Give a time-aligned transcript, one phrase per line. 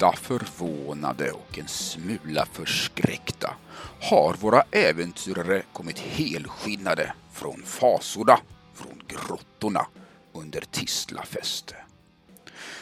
[0.00, 3.54] lätta förvånade och en smula förskräckta
[4.00, 8.38] har våra äventyrare kommit helskinnade från fasorna,
[8.74, 9.86] från grottorna
[10.32, 11.76] under Tislafäste.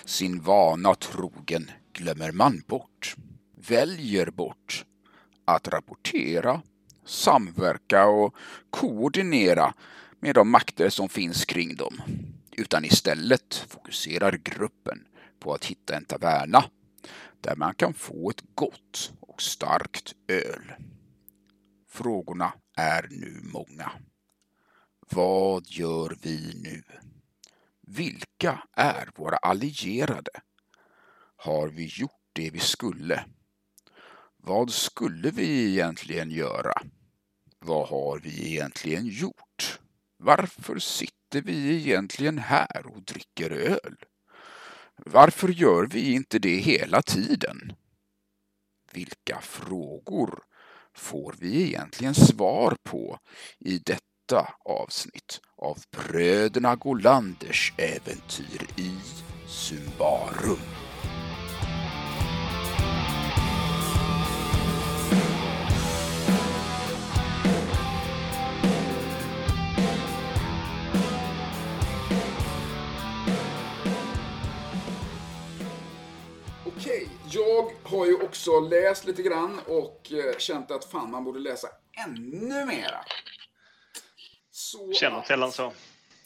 [0.04, 3.16] Sin vana trogen glömmer man bort,
[3.68, 4.84] väljer bort
[5.44, 6.62] att rapportera,
[7.06, 8.34] samverka och
[8.70, 9.74] koordinera
[10.20, 12.02] med de makter som finns kring dem.
[12.52, 15.04] Utan istället fokuserar gruppen
[15.40, 16.64] på att hitta en taverna
[17.40, 20.72] där man kan få ett gott och starkt öl.
[21.88, 23.92] Frågorna är nu många.
[25.10, 26.82] Vad gör vi nu?
[27.80, 30.30] Vilka är våra allierade?
[31.36, 33.24] Har vi gjort det vi skulle?
[34.36, 36.82] Vad skulle vi egentligen göra?
[37.58, 39.80] Vad har vi egentligen gjort?
[40.16, 43.96] Varför sitter vi egentligen här och dricker öl?
[45.06, 47.72] Varför gör vi inte det hela tiden?
[48.92, 50.42] Vilka frågor
[50.94, 53.18] får vi egentligen svar på
[53.58, 58.94] i detta avsnitt av Bröderna Golanders äventyr i
[59.48, 60.87] Symbarum?
[77.30, 81.68] Jag har ju också läst lite grann och eh, känt att fan man borde läsa
[82.06, 83.04] ännu mera.
[84.50, 85.72] Så Känner sällan så.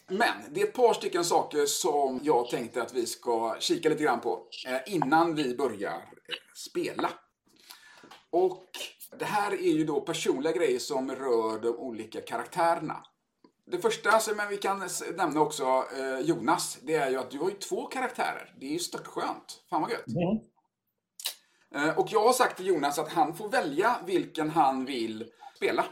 [0.07, 4.03] Men det är ett par stycken saker som jag tänkte att vi ska kika lite
[4.03, 7.09] grann på eh, innan vi börjar eh, spela.
[8.29, 8.67] Och
[9.19, 13.05] det här är ju då personliga grejer som rör de olika karaktärerna.
[13.71, 15.85] Det första som vi kan nämna också,
[16.21, 18.53] Jonas, det är ju att du har ju två karaktärer.
[18.59, 19.63] Det är ju störtskönt.
[19.69, 20.07] Fan vad gött.
[20.07, 20.52] Eh,
[21.97, 25.85] Och jag har sagt till Jonas att han får välja vilken han vill spela.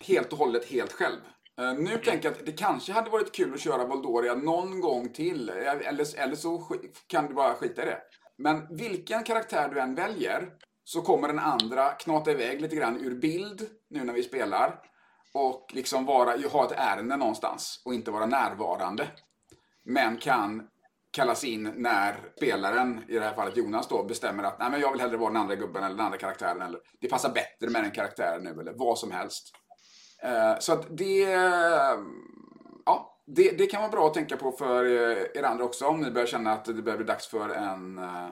[0.00, 1.18] Helt och hållet, helt själv.
[1.60, 5.08] Eh, Nu tänker jag att det kanske hade varit kul att köra Voldoria någon gång
[5.12, 5.48] till.
[5.48, 6.66] eh, Eller, eller så
[7.06, 7.98] kan du bara skita i det.
[8.38, 10.48] Men vilken karaktär du än väljer
[10.84, 14.80] så kommer den andra knata iväg lite grann ur bild nu när vi spelar.
[15.34, 19.08] Och liksom vara, ha ett ärende någonstans och inte vara närvarande.
[19.84, 20.68] Men kan
[21.16, 24.92] kallas in när spelaren, i det här fallet Jonas då, bestämmer att Nej, men jag
[24.92, 26.62] vill hellre vara den andra gubben eller den andra karaktären.
[26.62, 29.52] Eller det passar bättre med den karaktären nu eller vad som helst.
[30.22, 31.20] Eh, så att det,
[32.86, 36.00] ja, det, det kan vara bra att tänka på för eh, er andra också om
[36.00, 38.28] ni börjar känna att det börjar bli dags för en eh,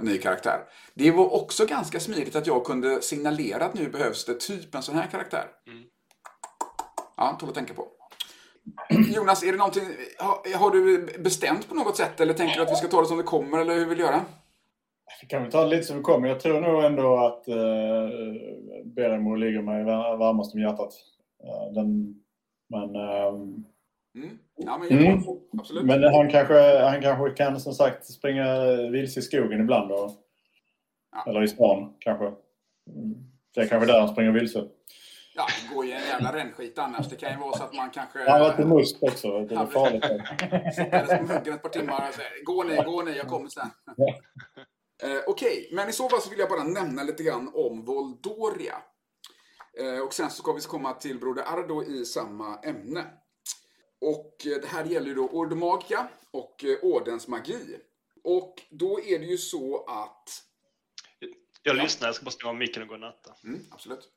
[0.00, 0.60] ny karaktär.
[0.94, 4.82] Det var också ganska smidigt att jag kunde signalera att nu behövs det typ en
[4.82, 5.46] sån här karaktär.
[7.16, 7.88] Ja, tål att tänka på.
[9.16, 9.82] Jonas, är det någonting,
[10.18, 13.06] har, har du bestämt på något sätt eller tänker du att vi ska ta det
[13.06, 14.20] som det kommer eller hur vill du göra?
[15.22, 16.28] Vi kan väl ta det lite som det kommer.
[16.28, 18.08] Jag tror nog ändå att eh,
[18.84, 20.94] Beremo ligger mig var- varmast om hjärtat.
[21.44, 22.14] Eh, den,
[22.68, 23.64] men, ehm,
[24.16, 24.38] Mm.
[24.56, 25.86] Ja, men Mm.
[25.86, 28.56] men han, kanske, han kanske kan som sagt springa
[28.90, 29.92] vilse i skogen ibland.
[29.92, 30.10] Och,
[31.16, 31.24] Ja.
[31.30, 32.24] Eller i stan kanske.
[32.24, 33.14] Mm.
[33.54, 34.64] Det är kanske där han springer vilse.
[35.36, 37.08] Ja, det går ju en jävla rännskit annars.
[37.08, 38.18] Det kan ju vara så att man kanske...
[38.18, 39.40] Han har varit i must också.
[39.40, 40.04] Det är farligt.
[40.74, 43.70] Sitter på muggen ett par timmar och säger gå ni, gå ni, jag kommer sen.
[45.02, 48.74] Eh, Okej, men i så fall så vill jag bara nämna lite grann om Voldoria.
[49.80, 53.04] Eh, och sen så ska vi komma till Broder Ardo i samma ämne.
[54.00, 57.76] Och eh, det här gäller ju då Ordomagia och eh, Ordensmagi.
[58.24, 60.28] Och då är det ju så att
[61.66, 61.82] Jag Ja.
[61.82, 63.34] lyssnar, jag ska bara stå av micken och gå och natta.
[63.44, 64.08] Mm, absolut.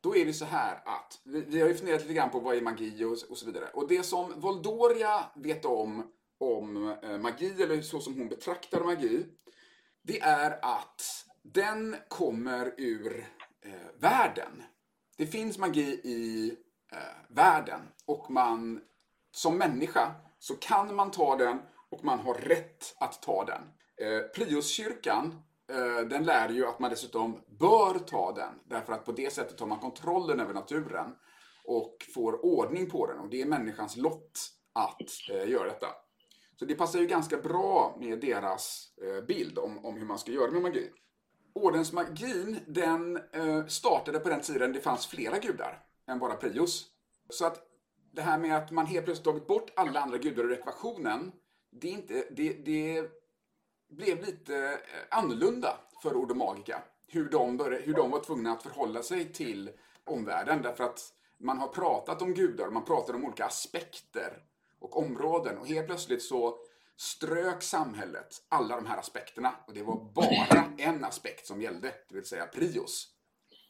[0.00, 2.56] Då är det så här att vi, vi har ju funderat lite grann på vad
[2.56, 3.68] är magi och, och så vidare.
[3.74, 9.26] Och det som Voldoria vet om, om eh, magi, eller så som hon betraktar magi,
[10.02, 11.02] det är att
[11.42, 13.26] den kommer ur
[13.64, 14.62] eh, världen.
[15.16, 16.56] Det finns magi i
[16.92, 16.98] eh,
[17.36, 18.80] världen och man
[19.32, 21.58] som människa så kan man ta den
[21.90, 23.62] och man har rätt att ta den.
[24.08, 25.34] Eh, Priuskyrkan, eh,
[25.70, 29.58] Eh, den lär ju att man dessutom bör ta den därför att på det sättet
[29.58, 31.14] tar man kontrollen över naturen
[31.64, 35.86] och får ordning på den och det är människans lott att eh, göra detta.
[36.58, 40.32] Så det passar ju ganska bra med deras eh, bild om, om hur man ska
[40.32, 40.90] göra med magi.
[41.52, 46.86] Ordensmagin, den eh, startade på den tiden det fanns flera gudar än bara Prius.
[47.28, 47.62] Så att
[48.12, 51.32] det här med att man helt plötsligt tagit bort alla andra gudar ur ekvationen,
[51.70, 53.10] det, är inte, det, det
[53.96, 56.82] blev lite eh, annorlunda för Ordomagica.
[57.08, 59.70] Hur de, började, hur de var tvungna att förhålla sig till
[60.04, 60.62] omvärlden.
[60.62, 64.42] Därför att man har pratat om gudar, man pratar om olika aspekter
[64.78, 65.58] och områden.
[65.58, 66.58] Och helt plötsligt så,
[66.96, 72.14] strök samhället alla de här aspekterna och det var bara en aspekt som gällde, det
[72.14, 73.10] vill säga prios.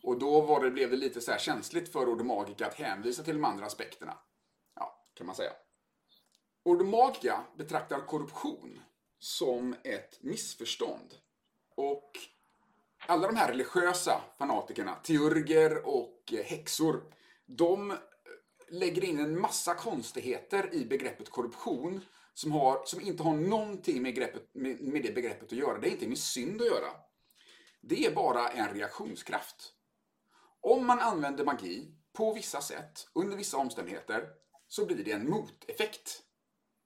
[0.03, 3.23] Och då var det, blev det lite så här känsligt för Ordo Magica att hänvisa
[3.23, 4.19] till de andra aspekterna.
[4.77, 5.53] Ja, kan man säga.
[6.63, 8.81] Ordo Magica betraktar korruption
[9.19, 11.15] som ett missförstånd.
[11.77, 12.11] Och
[13.07, 17.03] alla de här religiösa fanatikerna, teurger och eh, häxor,
[17.47, 17.97] de eh,
[18.69, 22.01] lägger in en massa konstigheter i begreppet korruption
[22.35, 25.79] som, har, som inte har någonting med, greppet, med, med det begreppet att göra.
[25.79, 26.91] Det är inte med synd att göra.
[27.81, 29.73] Det är bara en reaktionskraft.
[30.61, 34.29] Om man använder magi på vissa sätt, under vissa omständigheter,
[34.69, 36.23] så blir det en moteffekt.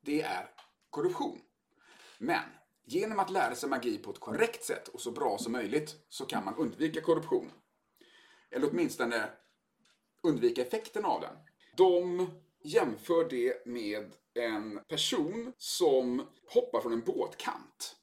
[0.01, 0.51] Det är
[0.91, 1.41] korruption.
[2.19, 2.45] Men
[2.85, 6.27] genom att lära sig magi på ett korrekt sätt och så bra som möjligt så
[6.27, 7.51] kan man undvika korruption.
[8.51, 9.31] Eller åtminstone
[10.23, 11.37] undvika effekten av den.
[11.77, 12.27] De
[12.65, 17.97] jämför det med en person som hoppar från en båtkant.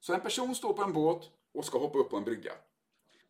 [0.00, 2.52] Så en person står på en båt och ska hoppa upp på en brygga.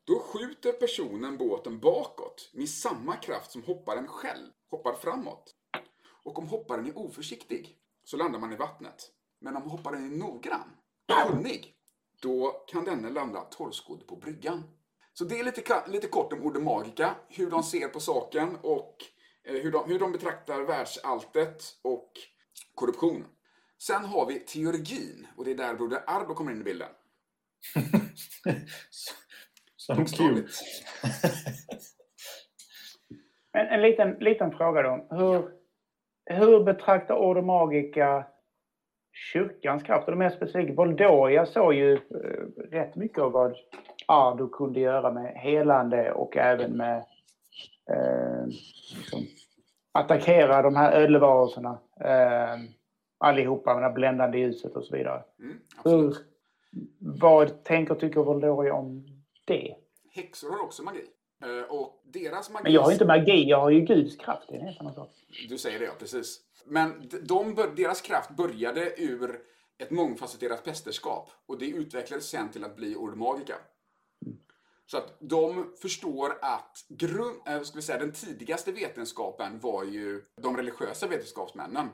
[0.05, 5.55] Då skjuter personen båten bakåt med samma kraft som hopparen själv hoppar framåt.
[6.25, 9.11] Och om hopparen är oförsiktig så landar man i vattnet.
[9.43, 10.77] Men om hopparen är noggrann
[11.27, 11.75] kunnig,
[12.23, 14.62] då kan denne landa torrskodd på bryggan.
[15.12, 18.97] Så det är lite, lite kort om Orde Magica, hur de ser på saken och
[19.44, 22.11] eh, hur de, hur de betraktar världsalltet och
[22.75, 23.25] korruption.
[23.79, 26.89] Sen har vi teologin och det är där Broder Arbo kommer in i bilden.
[29.77, 30.49] Som kul.
[33.53, 35.06] En, en liten, liten fråga då.
[35.11, 35.50] Hur,
[36.25, 38.27] hur betraktar Ordo Magica
[39.32, 40.08] kyrkans kraft?
[40.08, 43.56] Och mer specifikt, Voldoria såg ju eh, rätt mycket av vad
[44.06, 46.96] Ardo kunde göra med helande och även med
[47.90, 48.46] eh,
[48.96, 49.20] liksom,
[49.93, 51.79] attackera de här ödlevarelserna.
[52.00, 52.61] Eh,
[53.19, 55.23] allihopa med det bländande ljuset och så vidare.
[55.38, 56.17] Mm, Hur,
[56.99, 59.06] vad tänker och tycker Voldoria om
[59.44, 59.75] det?
[60.14, 61.05] Häxor har också magi.
[61.43, 62.62] Eh, Och deras magi...
[62.62, 64.49] Men jag har ju inte magi, jag har ju Guds kraft.
[64.49, 65.11] Det är en helt annan sak.
[65.49, 65.93] Du säger det, ja.
[65.99, 66.41] Precis.
[66.67, 69.41] Men de, deras kraft började ur
[69.79, 71.31] ett mångfacetterat prästerskap.
[71.47, 73.55] Och det utvecklades sen till att bli Ord Magica.
[74.87, 80.23] Så att de förstår att grund, äh, ska vi säga, den tidigaste vetenskapen var ju
[80.43, 81.89] de religiösa vetenskapsmännen.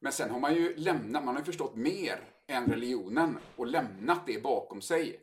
[0.00, 4.20] Men sen har man ju lämnat, man har ju förstått mer än religionen och lämnat
[4.26, 5.20] det bakom sig.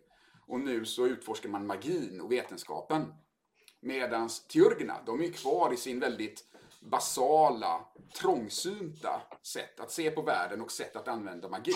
[0.48, 3.13] Och nu så utforskar man magin och vetenskapen.
[3.85, 6.43] Medan teurgerna, de är ju kvar i sin väldigt
[6.79, 11.73] basala, trångsynta sätt att se på världen och sätt att använda magi.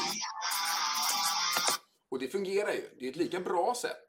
[2.10, 2.90] Och det fungerar ju.
[3.00, 4.06] Det är ett lika bra sätt,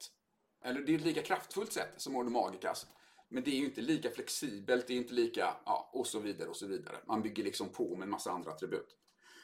[0.63, 2.87] eller det är ett lika kraftfullt sätt som Ordo Magicas.
[3.29, 6.49] Men det är ju inte lika flexibelt, det är inte lika, ja, och så vidare
[6.49, 6.97] och så vidare.
[7.07, 8.97] Man bygger liksom på med en massa andra attribut.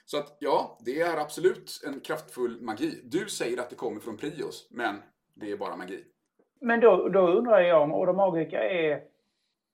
[0.05, 3.01] Så att ja, det är absolut en kraftfull magi.
[3.03, 5.01] Du säger att det kommer från Prios, men
[5.33, 6.05] det är bara magi.
[6.61, 9.01] Men då, då undrar jag om Ordo Magica är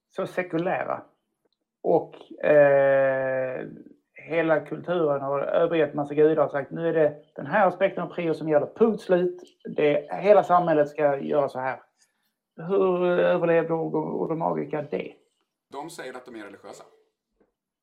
[0.10, 1.02] så sekulära
[1.82, 3.66] och eh,
[4.14, 8.08] hela kulturen har övergett massa gudar och sagt nu är det den här aspekten av
[8.08, 9.42] prio som gäller, punkt slut.
[9.76, 11.82] Det, hela samhället ska göra så här.
[12.56, 15.14] Hur överlevde Ordo Magica det?
[15.72, 16.84] De säger att de är religiösa.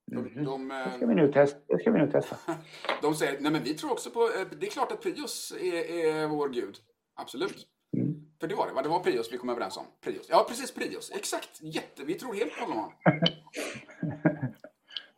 [0.07, 0.45] De, Mhm.
[0.45, 1.59] de, eh, Det ska vi nog testa.
[1.67, 2.37] Det ska vi nog testa.
[3.03, 6.07] de säger, nej men vi tror också på, eh, det är klart att Prios är,
[6.07, 6.77] är vår gud.
[7.15, 7.67] Absolut.
[8.41, 8.49] Mm.
[8.49, 8.83] För det var det, va?
[8.83, 9.87] Det var Prios vi kom överens om.
[10.01, 10.27] Prios.
[10.29, 11.11] Ja, precis Prios.
[11.11, 11.63] Exakt.
[11.63, 12.05] Jätte.
[12.05, 12.93] Vi tror helt på honom.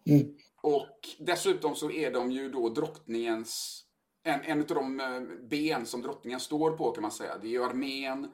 [0.07, 0.37] Mm.
[0.63, 3.85] Och dessutom så är de ju då drottningens...
[4.25, 7.39] En, en av de eh, ben som drottningen står på kan man säga.
[7.39, 8.33] Det är ju armén,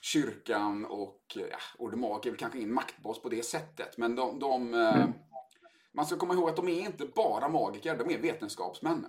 [0.00, 3.98] kyrkan och ja, Ordemag är väl kanske ingen maktbas på det sättet.
[3.98, 4.38] Men de...
[4.38, 5.12] de eh, Mm.
[5.94, 9.06] Man ska komma ihåg att de är inte bara magiker, de är vetenskapsmän.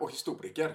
[0.00, 0.74] Och historiker.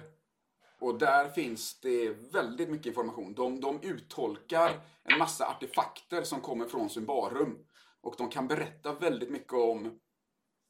[0.80, 3.34] Och där finns det väldigt mycket information.
[3.34, 7.66] De, de uttolkar en massa artefakter som kommer från Symbarum.
[8.00, 9.98] Och de kan berätta väldigt mycket om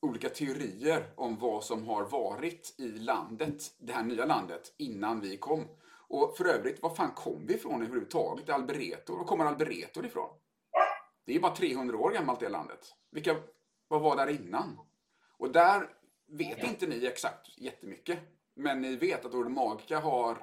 [0.03, 5.37] olika teorier om vad som har varit i landet, det här nya landet, innan vi
[5.37, 5.69] kom.
[6.09, 8.49] Och för övrigt, var fan kom vi ifrån överhuvudtaget?
[8.49, 9.17] Albereto?
[9.17, 10.31] Var kommer Albereto ifrån?
[11.25, 12.95] Det är bara 300 år gammalt det landet.
[13.11, 13.37] Vilka,
[13.89, 14.79] vad var där innan?
[15.39, 15.89] Och där
[16.27, 18.19] vet inte ni exakt jättemycket.
[18.59, 20.39] Men ni vet att Ordo Magica har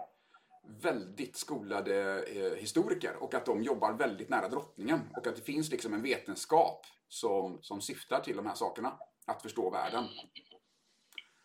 [0.81, 4.99] väldigt skolade eh, historiker och att de jobbar väldigt nära drottningen.
[5.17, 8.99] Och att det finns liksom en vetenskap som, som syftar till de här sakerna.
[9.25, 10.05] Att förstå världen.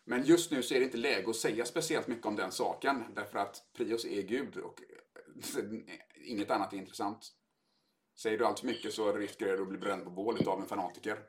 [0.05, 3.03] Men just nu så är det inte läge att säga speciellt mycket om den saken.
[3.15, 5.65] Därför att Prios är Gud och eh,
[6.25, 7.31] inget annat är intressant.
[8.21, 10.67] Säger du allt för mycket så riskerar du att bli bränd på bålet av en
[10.67, 11.19] fanatiker.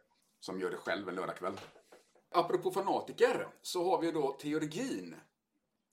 [0.41, 1.61] Som gör det själv en lördagkväll.
[2.35, 5.17] Apropå fanatiker så har vi då teurgin.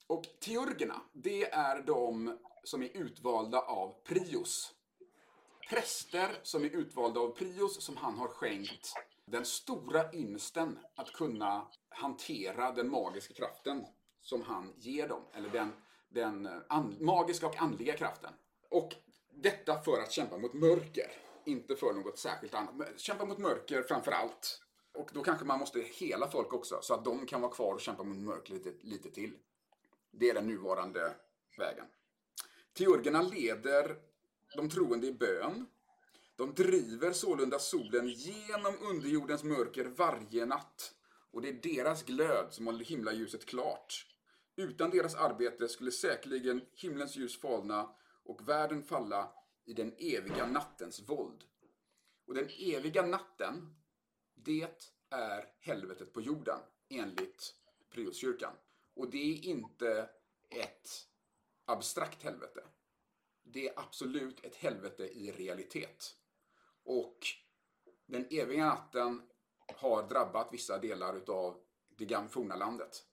[0.09, 4.73] Och teurgerna, det är de som är utvalda av Prios.
[5.69, 8.93] Präster som är utvalda av Prios som han har skänkt
[9.25, 13.85] den stora ynsten att kunna hantera den magiska kraften
[14.21, 15.21] som han ger dem.
[15.33, 15.73] Eller den,
[16.09, 18.33] den eh, magiska och andliga kraften.
[18.69, 18.95] Och
[19.33, 21.11] detta för att kämpa mot mörker.
[21.45, 22.99] Inte för något särskilt annat.
[22.99, 24.61] Kämpa mot mörker framför allt.
[24.93, 27.81] Och då kanske man måste hela folk också, så att de kan vara kvar och
[27.81, 29.33] kämpa mot mörker lite, lite till.
[30.11, 31.15] Det är den nuvarande
[31.57, 31.85] vägen.
[32.73, 33.97] Teurgerna leder
[34.55, 35.65] de troende i bön.
[36.35, 40.95] De driver sålunda solen genom underjordens mörker varje natt.
[41.31, 44.05] Och det är deras glöd som håller himlaljuset klart.
[44.55, 47.89] Utan deras arbete skulle säkerligen himlens ljus falna
[48.23, 49.31] och världen falla
[49.65, 51.43] i den eviga nattens våld.
[52.27, 53.75] Och den eviga natten,
[54.35, 57.55] det är helvetet på jorden, enligt
[57.89, 58.53] Prioskyrkan.
[58.99, 60.09] Och det är inte
[60.49, 61.07] ett
[61.65, 62.63] abstrakt helvete.
[63.43, 66.15] Det är absolut ett helvete i realitet.
[66.83, 67.17] Och
[68.05, 69.21] den eviga natten
[69.75, 71.57] har drabbat vissa delar utav
[71.89, 73.05] det gamla forna landet.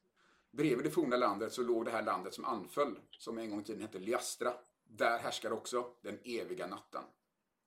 [0.50, 3.64] Bredvid det forna landet så låg det här landet som anföll, som en gång i
[3.64, 4.54] tiden hette Liastra.
[4.84, 7.02] Där härskar också den eviga natten.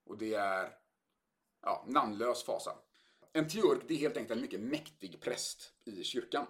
[0.03, 0.77] Och det är
[1.61, 2.71] ja, namnlös fasa.
[3.33, 6.45] En teurg det är helt enkelt en mycket mäktig präst i kyrkan.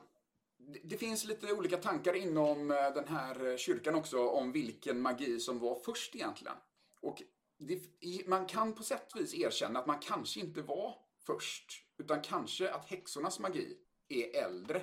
[0.83, 5.39] Det finns lite olika tankar inom eh, den här eh, kyrkan också om vilken magi
[5.39, 6.55] som var först egentligen.
[7.01, 7.23] Och
[7.57, 7.81] det,
[8.27, 11.85] man kan på sätt och vis erkänna att man kanske inte var först.
[11.97, 13.77] Utan kanske att häxornas magi
[14.09, 14.77] är äldre.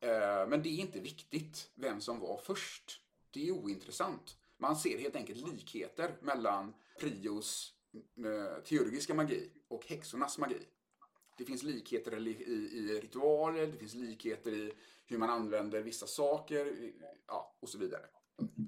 [0.00, 3.00] Eh, men det är inte viktigt vem som var först.
[3.30, 4.36] Det är ointressant.
[4.58, 7.74] Man ser helt enkelt likheter mellan Prios
[8.64, 10.66] teurgiska magi och häxornas magi.
[11.38, 14.72] Det finns likheter i, i, i, ritualer, det finns likheter i
[15.12, 16.72] hur man använder vissa saker
[17.26, 18.02] ja, och så vidare.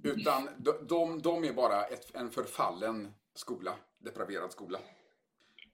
[0.03, 4.79] Utan de, de, de är bara ett, en förfallen skola, depraverad skola.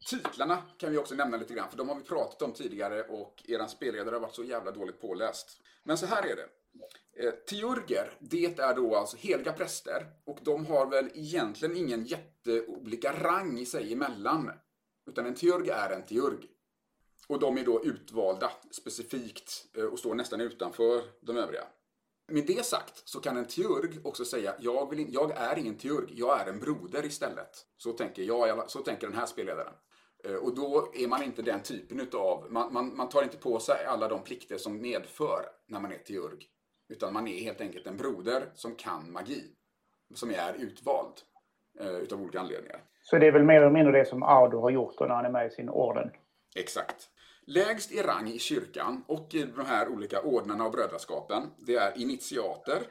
[0.08, 3.44] Titlarna kan vi också nämna lite grann, för de har vi pratat om tidigare och
[3.48, 5.60] eran spelledare har varit så jävla dåligt påläst.
[5.84, 6.48] Men så här är det.
[7.22, 13.12] Eh, teurger, det är då alltså heliga präster och de har väl egentligen ingen jätteolika
[13.12, 14.50] rang i sig emellan.
[15.06, 16.48] Utan en teurg är en teurg.
[17.28, 21.64] Och de är då utvalda specifikt eh, och står nästan utanför de övriga.
[22.28, 25.76] Med det sagt så kan en teurg också säga jag, vill in, jag är ingen
[25.76, 27.66] teurg, jag är en broder istället.
[27.76, 29.72] Så tänker, jag, så tänker den här spelledaren.
[30.24, 33.58] Eh, och då är man inte den typen utav, man, man, man tar inte på
[33.58, 36.46] sig alla de plikter som medför när man är teurg.
[36.88, 39.42] Utan man är helt enkelt en broder som kan magi.
[40.14, 41.14] Som är utvald
[41.80, 42.80] eh, utav olika anledningar.
[43.02, 45.30] Så det är väl mer eller mindre det som Ardo har gjort när han är
[45.30, 46.10] med i sin orden?
[46.54, 47.10] Exakt.
[47.46, 51.98] Lägst i rang i kyrkan och i de här olika ordnarna och brödraskapen, det är
[51.98, 52.82] initiater.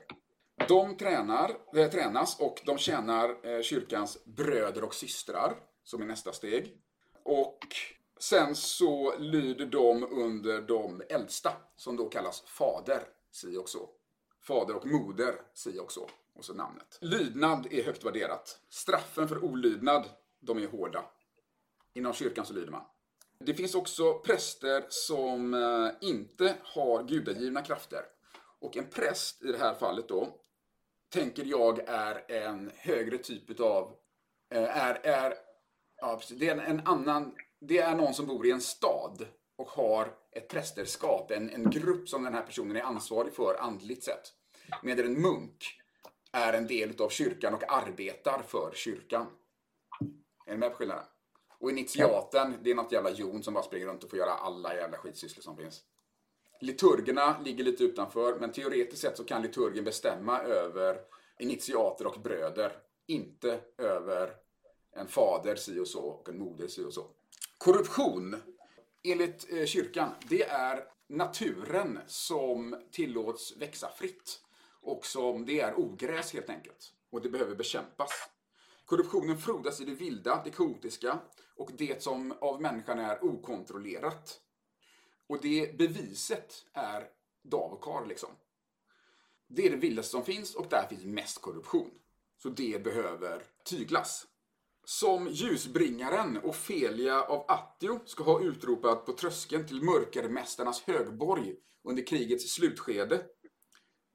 [0.68, 6.32] De tränar, äh, tränas och de tjänar eh, kyrkans bröder och systrar, som är nästa
[6.32, 6.78] steg.
[7.24, 7.60] Och
[8.20, 13.90] sen så lyder de under de äldsta, som då kallas fader, si och så.
[14.42, 16.10] Fader och moder, si och så.
[16.34, 16.98] Och så namnet.
[17.02, 18.60] Lydnad är högt värderat.
[18.70, 21.06] Straffen för olydnad, de är hårda.
[21.94, 22.86] Inom kyrkan så lyder man.
[23.46, 28.06] Det finns också präster som eh, inte har gudagivna krafter.
[28.60, 30.28] Och en präst i det här fallet då,
[31.10, 33.96] tänker jag är en högre typ av,
[34.54, 35.34] eh, är, är,
[36.02, 40.14] ja, det är en annan, det är någon som bor i en stad och har
[40.32, 44.34] ett prästerskap, en, en grupp som den här personen är ansvarig för andligt sett.
[44.84, 45.80] Medan en munk
[46.32, 49.28] är en del av kyrkan och arbetar för kyrkan.
[50.46, 51.06] Är ni med på skillnaden?
[51.60, 54.76] Och initiaten, det är något jävla jon som bara springer runt och får göra alla
[54.76, 55.84] jävla skitsysslor som finns.
[56.62, 61.02] Liturgerna ligger lite utanför, men teoretiskt sett så kan liturgen bestämma över
[61.40, 62.72] initiater och bröder.
[63.08, 64.36] Inte över
[64.92, 67.08] en fader si och så och en moder si och så.
[67.58, 68.36] Korruption,
[69.04, 74.42] enligt eh, kyrkan, det är naturen som tillåts växa fritt.
[74.82, 76.94] Och som det är ogräs helt enkelt.
[77.10, 78.12] Och det behöver bekämpas.
[78.90, 81.20] Korruptionen frodas i det vilda, det kaotiska
[81.56, 84.40] och det som av människan är okontrollerat.
[85.28, 87.08] Och det beviset är
[87.44, 88.30] Davokar liksom.
[89.48, 91.92] Det är det vildaste som finns och där finns mest korruption.
[92.38, 94.28] Så det behöver tyglas.
[94.84, 102.54] Som ljusbringaren Ofelia av Attio ska ha utropat på tröskeln till mörkermästarnas högborg under krigets
[102.54, 103.26] slutskede.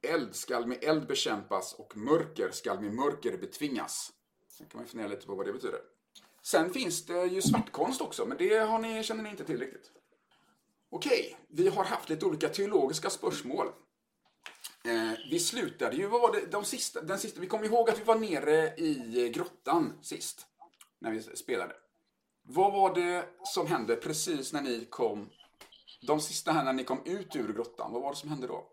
[0.07, 4.14] Eld skall med eld bekämpas och mörker skall med mörker betvingas.
[4.57, 5.79] Sen kan man fundera lite på vad det betyder.
[6.41, 9.91] Sen finns det ju svartkonst också, men det har ni, känner ni inte till riktigt.
[10.89, 13.67] Okej, vi har haft lite olika teologiska spörsmål.
[14.85, 17.99] Eh, vi slutade ju, vad var det, de sista, den sista, vi kom ihåg att
[17.99, 20.47] vi var nere i grottan sist,
[20.99, 21.73] när vi spelade.
[22.43, 25.29] Vad var det som hände precis när ni kom,
[26.07, 28.63] de sista här när ni kom ut ur grottan, vad var det som hände då?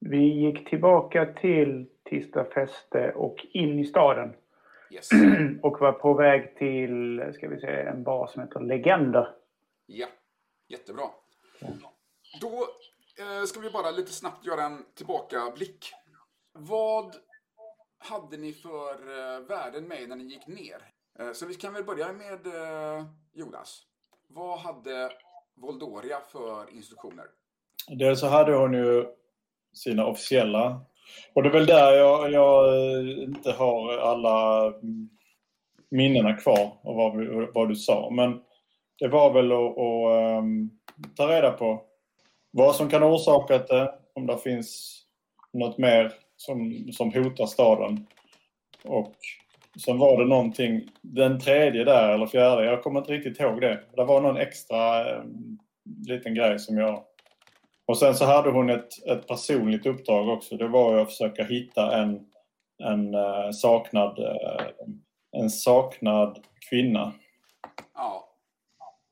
[0.00, 4.34] Vi gick tillbaka till Tista fäste och in i staden.
[4.94, 5.08] Yes.
[5.62, 9.28] Och var på väg till, ska vi säga, en bar som heter Legender.
[9.86, 10.06] Ja,
[10.68, 11.04] jättebra.
[12.40, 12.66] Då
[13.18, 15.92] eh, ska vi bara lite snabbt göra en tillbakablick.
[16.52, 17.14] Vad
[17.98, 20.82] hade ni för eh, värden med när ni gick ner?
[21.18, 23.82] Eh, så vi kan väl börja med eh, Jonas.
[24.28, 25.10] Vad hade
[25.54, 27.24] Voldoria för instruktioner?
[27.88, 29.06] Dels så hade hon ju
[29.72, 30.80] sina officiella.
[31.32, 34.72] Och det är väl där jag, jag eh, inte har alla
[35.90, 38.10] minnena kvar av vad, vad du sa.
[38.10, 38.40] Men
[38.98, 40.70] det var väl att, att ehm,
[41.16, 41.82] ta reda på
[42.50, 45.00] vad som kan ha orsakat det, om det finns
[45.52, 48.06] något mer som, som hotar staden.
[48.84, 49.14] Och
[49.84, 53.80] sen var det någonting, den tredje där eller fjärde, jag kommer inte riktigt ihåg det.
[53.96, 55.58] Det var någon extra ehm,
[56.08, 57.02] liten grej som jag...
[57.86, 60.56] Och sen så hade hon ett, ett personligt uppdrag också.
[60.56, 62.26] Det var att försöka hitta en,
[62.82, 64.66] en eh, saknad eh,
[65.32, 67.12] en saknad kvinna
[67.94, 68.28] Ja,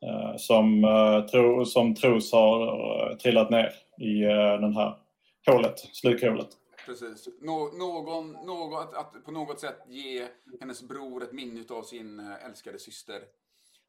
[0.07, 0.83] eh, som,
[1.31, 4.21] tro, som tros har trillat ner i
[4.61, 4.99] den här
[5.47, 6.49] hålet, slukhålet.
[6.87, 7.29] precis.
[7.41, 10.27] Nå, någon, något, att på något sätt ge
[10.61, 13.23] hennes bror ett minne av sin älskade syster.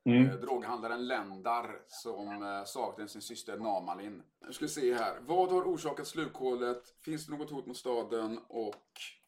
[0.06, 0.30] Mm.
[0.30, 4.24] Eh, Droghandlaren Lendar som eh, saknade sin syster Namalin.
[4.46, 5.18] Nu ska vi se här.
[5.22, 6.84] Vad har orsakat slukhålet?
[7.06, 8.40] Finns det något hot mot staden?
[8.48, 8.76] Och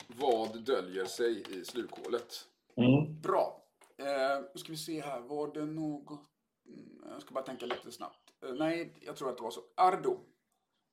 [0.07, 2.33] vad döljer sig i slukhålet?
[2.77, 3.21] Mm.
[3.21, 3.63] Bra.
[3.97, 5.19] Eh, nu ska vi se här.
[5.19, 6.19] Var det något...
[6.67, 8.19] Mm, Jag ska bara tänka lite snabbt.
[8.45, 9.61] Eh, nej, jag tror att det var så.
[9.77, 10.19] Ardo.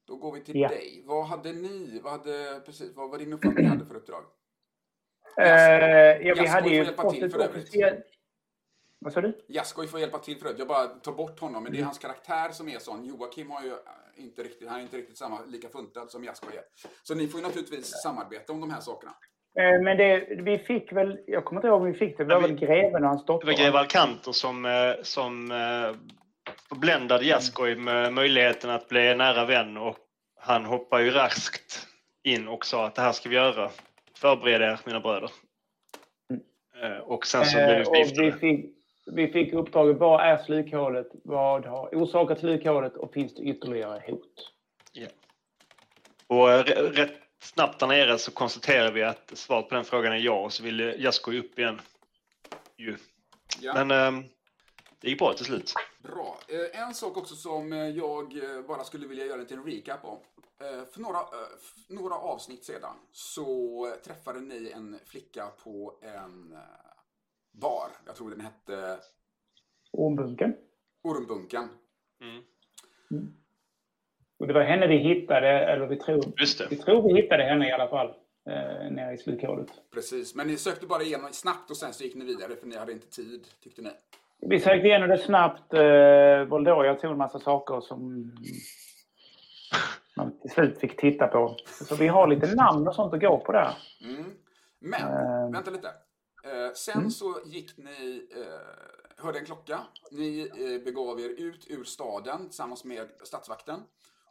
[0.07, 0.69] Då går vi till Ja.
[0.69, 1.03] dig.
[1.07, 2.01] Vad hade ni?
[2.05, 4.25] Vad, hade, precis, vad var din uppfattning hade för uppdrag?
[5.41, 5.47] Eh,
[6.27, 8.05] ja, vi hade ju fått ett för officiellt...
[9.05, 9.39] Vad sa du?
[9.49, 10.57] Jaskoj får hjälpa till förut.
[10.59, 11.63] Jag bara tar bort honom.
[11.63, 13.05] Men det är hans karaktär som är sån.
[13.05, 13.77] Joakim har ju äh,
[14.17, 16.63] inte riktigt, han är inte riktigt samma, lika funtad som Jaskoj är.
[17.03, 19.13] Så ni får ju naturligtvis samarbeta om de här sakorna.
[19.59, 21.21] Eh, men det, vi fick väl...
[21.27, 22.25] Jag kommer inte ihåg om vi fick det.
[22.25, 23.47] Det var väl greven och hans Det dotter?
[23.47, 25.97] var greve Alcantor som, eh, som eh,
[26.79, 29.97] bländade Jaskoj med möjligheten att bli nära vän och
[30.41, 31.87] han hoppar ju raskt
[32.25, 33.71] in och sa att det här ska vi göra.
[34.17, 35.31] Förbered er mina bröder.
[36.83, 38.63] Eh, Och sen så blev vi förgiftade.
[39.07, 39.97] Vi fick uppdraget.
[39.99, 41.09] Vad är slukhålet?
[41.25, 42.97] Vad har orsakat slukhålet?
[42.97, 44.53] Och finns det ytterligare hot?
[46.27, 47.13] Och eh, rätt
[47.43, 50.63] snabbt där nere så konstaterar vi att svaret på den frågan är ja och så
[50.63, 51.81] ville Jaskoj upp igen.
[52.77, 52.97] Ju.
[53.61, 53.85] Ja.
[53.85, 54.25] Men eh,
[55.01, 55.73] det gick bra till slut.
[56.03, 56.39] Bra.
[56.49, 58.35] Eh, En sak också som eh, jag
[58.69, 60.19] bara skulle vilja göra en liten recap om.
[60.93, 61.25] För några, eh,
[61.57, 66.57] f- några avsnitt sedan så träffade ni en flicka på en
[67.53, 67.89] bar.
[68.07, 68.97] Jag tror den hette
[69.93, 70.55] Ormbunken.
[71.03, 71.69] Ormbunken.
[72.21, 72.43] Mm.
[74.39, 76.67] Och det var henne vi hittade, eller vi tror, Just det.
[76.71, 78.09] vi tror vi hittade henne i alla fall.
[78.51, 79.69] Eh, nere i slukhålet.
[79.95, 80.35] Precis.
[80.35, 82.93] Men ni sökte bara igenom snabbt och sen så gick ni vidare för ni hade
[82.93, 83.91] inte tid, tyckte ni.
[84.41, 85.75] Vi sökte igenom det snabbt.
[85.75, 88.33] Eh, Voldoria tog en massa saker som
[90.17, 91.57] man till slut fick titta på.
[91.89, 93.75] Så vi har lite namn och sånt att gå på där.
[94.05, 94.25] Mm.
[94.79, 95.51] Men, Eh.
[95.53, 95.89] vänta lite.
[96.43, 99.87] Eh, sen så gick ni, eh, hörde en klocka.
[100.11, 103.83] Ni eh, begav er ut ur staden tillsammans med stadsvakten.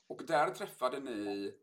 [0.08, 1.54] Och där träffade ni...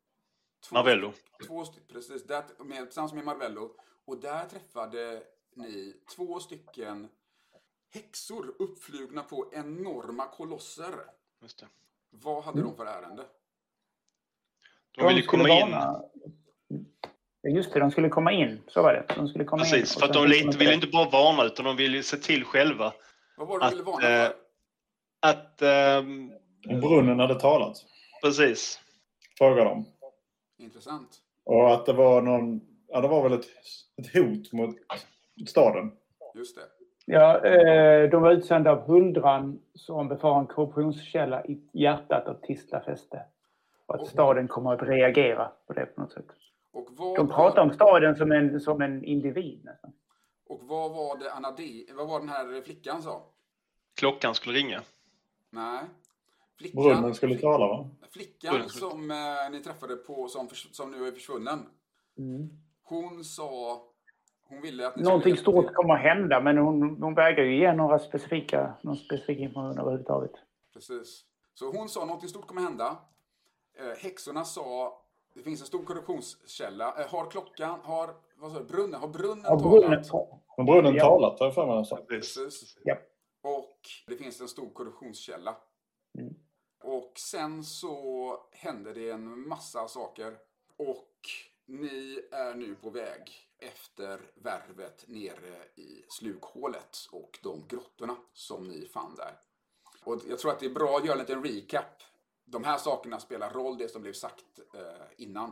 [0.65, 1.13] Två, Marvello.
[1.47, 3.75] Två, precis, där, med, tillsammans med Marvello.
[4.05, 5.23] Och där träffade
[5.55, 7.09] ni två stycken
[7.91, 10.95] häxor uppflugna på enorma kolosser.
[11.43, 11.67] Just det.
[12.11, 13.27] Vad hade de för ärende?
[14.91, 15.71] De ville skulle komma in.
[15.73, 16.03] varna-
[17.43, 18.61] Just det, de skulle komma in.
[18.67, 19.15] Så var det.
[19.17, 19.71] De skulle komma in.
[19.71, 22.17] Precis, och för att de lite, ville inte bara varna utan de ville ju se
[22.17, 22.93] till själva
[23.37, 24.35] Vad var det de ville Att, varna eh, för?
[25.31, 25.63] att...
[25.63, 26.33] ehm,
[26.81, 27.77] Brunnen hade talat,
[28.23, 28.81] precis.
[29.39, 29.85] frågar de.
[30.59, 31.09] Intressant.
[31.45, 33.47] Och att det var någon, ja det var väl ett,
[33.97, 34.77] ett hot mot
[35.49, 35.93] staden.
[36.35, 36.63] Just det.
[37.05, 42.81] Ja, eh, de var utsända av Huldran som befarar en korruptionskälla i hjärtat av Tisla
[42.81, 43.23] fäste.
[43.87, 46.27] Och att staden kommer att reagera på det på något sätt.
[46.73, 49.93] Och vad, De pratar om staden som en, som en individ nästan.
[50.47, 53.23] Och vad var det Anadi, vad var den här flickan sa?
[53.95, 54.83] Klockan skulle ringa.
[55.51, 55.81] Nej.
[56.59, 57.91] Flickan, Brunnen skulle tala va?
[58.11, 59.17] flickan som eh,
[59.51, 61.59] ni träffade på, som, som nu är försvunnen.
[62.83, 63.83] Hon sa,
[64.43, 67.73] hon ville att ni Någonting stort kommer att hända men hon, hon vägrar ju ge
[67.73, 70.33] några specifika, någon specifik information överhuvudtaget.
[70.33, 70.43] till.
[70.73, 71.25] Precis.
[71.55, 72.97] Så hon sa något stort kommer hända.
[73.79, 75.01] Eh, häxorna sa
[75.39, 77.01] det finns en stor korruptionskälla.
[77.01, 80.41] Eh, har klockan, har, vad sa du, brunnen, har brunnen Ja, brunnen, talat?
[80.57, 81.05] Men brunnen Ja.
[81.05, 81.77] talat har jag för mig.
[81.77, 81.97] Alltså.
[81.97, 82.79] Precis.
[82.85, 82.97] Ja.
[83.43, 85.57] Och det finns en stor korruptionskälla.
[86.19, 86.35] Mm.
[86.85, 90.37] Och sen så händer det en massa saker.
[90.77, 91.15] Och
[91.67, 93.21] ni är nu på väg
[93.59, 99.33] efter värvet nere i slukhålet och de grottorna som ni fann där.
[100.05, 102.03] Och jag tror att det är bra att göra en liten recap.
[102.51, 105.51] De här sakerna spelar roll, det som blev sagt eh, innan.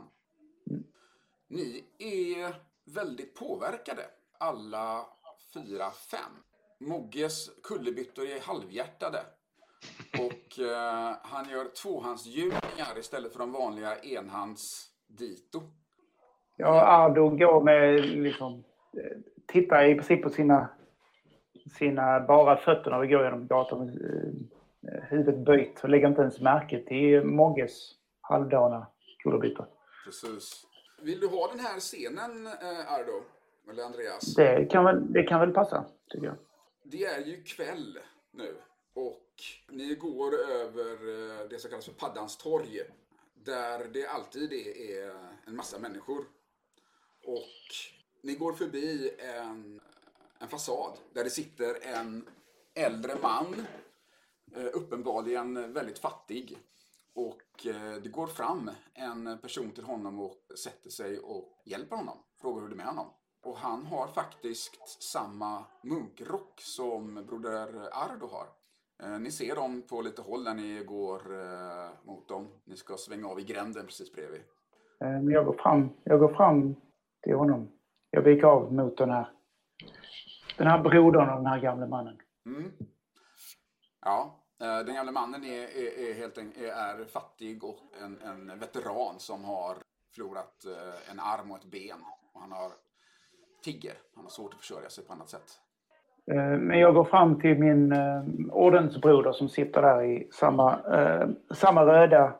[1.47, 2.55] Ni är
[2.95, 4.01] väldigt påverkade,
[4.39, 5.05] alla
[5.53, 6.31] fyra, fem.
[6.79, 9.19] Mogges kullerbyttor är halvhjärtade.
[10.19, 15.61] Och eh, han gör tvåhandsgjutningar istället för de vanliga enhands dito.
[16.55, 18.63] Ja, Ardo går med liksom...
[18.97, 20.69] eh, Tittar i princip på sina,
[21.77, 23.89] sina bara fötter när vi går genom gatan
[25.09, 28.87] huvudet böjt och lägger inte ens märke till Mogges halvdana
[29.23, 29.67] kullerbyttor.
[30.05, 30.65] Precis.
[31.01, 33.23] Vill du ha den här scenen, eh, Ardo?
[33.69, 34.35] Eller Andreas?
[34.35, 36.35] Det kan, väl, det kan väl passa, tycker jag.
[36.83, 37.99] Det är ju kväll
[38.31, 38.55] nu
[38.93, 39.23] och
[39.69, 42.81] ni går över eh, det som kallas för Paddans torg.
[43.33, 45.15] Där det alltid är
[45.47, 46.25] en massa människor.
[47.23, 47.75] Och
[48.21, 49.81] ni går förbi en,
[50.39, 52.25] en fasad där det sitter en
[52.73, 53.55] äldre man.
[54.55, 56.57] Eh, Uppenbarligen väldigt fattig.
[57.13, 62.17] Och eh, det går fram en person till honom och sätter sig och hjälper honom.
[62.41, 63.05] Frågar hur det är med honom.
[63.45, 68.47] Och han har faktiskt samma munkrock som broder Ardo har.
[69.03, 71.21] Eh, ni ser dem på lite håll när ni går
[72.05, 72.47] mot dem.
[72.63, 74.41] Ni ska svänga av i gränden precis bredvid.
[74.99, 76.75] Men jag går fram, jag går fram
[77.23, 77.67] till honom.
[78.11, 79.31] Jag viker av mot den här,
[80.57, 82.17] den här brodern av den här gamle mannen.
[82.45, 82.71] Mm.
[84.07, 88.59] Ja, eh, den gamle mannen är, är, är helt en, är fattig och en, en
[88.59, 89.77] veteran som har
[90.15, 91.97] förlorat eh, en arm och ett ben.
[92.33, 92.71] Och han har
[93.63, 93.93] tigger.
[94.15, 95.49] Han har svårt att försörja sig på annat sätt.
[96.31, 97.93] Eh, men jag går fram till min
[98.51, 100.79] ordensbroder som sitter där i samma,
[101.53, 102.35] samma röda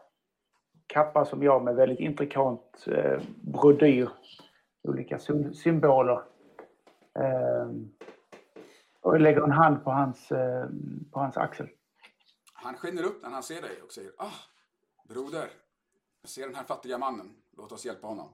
[0.88, 2.86] kappa som jag med väldigt intrikant
[3.42, 4.10] brodyr.
[4.84, 5.20] Olika
[5.54, 6.22] symboler.
[9.08, 10.66] Och lägger en hand på hans, eh,
[11.12, 11.68] på hans axel.
[12.54, 14.40] Han skiner upp när han ser dig och säger Ah,
[15.10, 15.48] broder.
[16.22, 17.30] Jag ser den här fattiga mannen.
[17.58, 18.30] Låt oss hjälpa honom.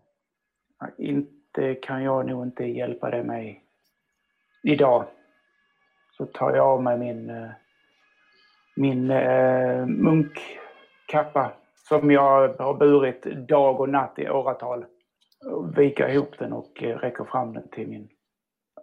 [0.97, 3.55] Inte kan jag nog inte hjälpa dig med
[4.63, 5.07] idag.
[6.17, 7.49] Så tar jag av mig min, eh,
[8.75, 11.53] min eh, munkkappa
[11.89, 14.85] som jag har burit dag och natt i åratal.
[15.75, 18.09] Viker ihop den och räcker fram den till min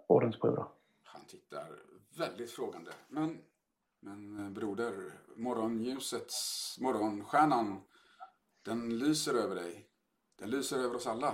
[0.07, 0.65] ordensbroder.
[1.03, 1.80] Han tittar
[2.21, 2.91] väldigt frågande.
[3.07, 3.37] Men,
[3.99, 4.93] men eh, broder,
[5.35, 7.81] morgonljusets, morgonstjärnan,
[8.65, 9.85] den lyser över dig.
[10.39, 11.33] Den lyser över oss alla.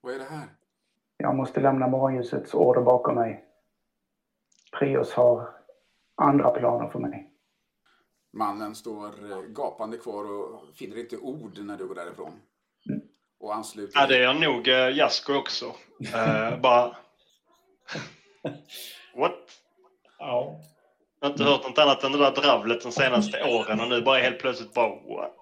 [0.00, 0.48] Vad är det här?
[1.16, 3.44] Jag måste lämna morgonljusets order bakom mig.
[4.78, 5.48] Prios har
[6.14, 7.32] andra planer för mig.
[8.32, 12.32] Mannen står eh, gapande kvar och finner inte ord när du går därifrån.
[13.40, 15.64] Och ansluter Ja, det är nog uh, Jasko också.
[16.14, 16.96] Eh, bara...
[19.16, 19.65] What?
[20.18, 20.60] Ja.
[21.20, 24.02] Jag har inte hört något annat än det där dravlet de senaste åren och nu
[24.02, 25.32] bara helt plötsligt bara what?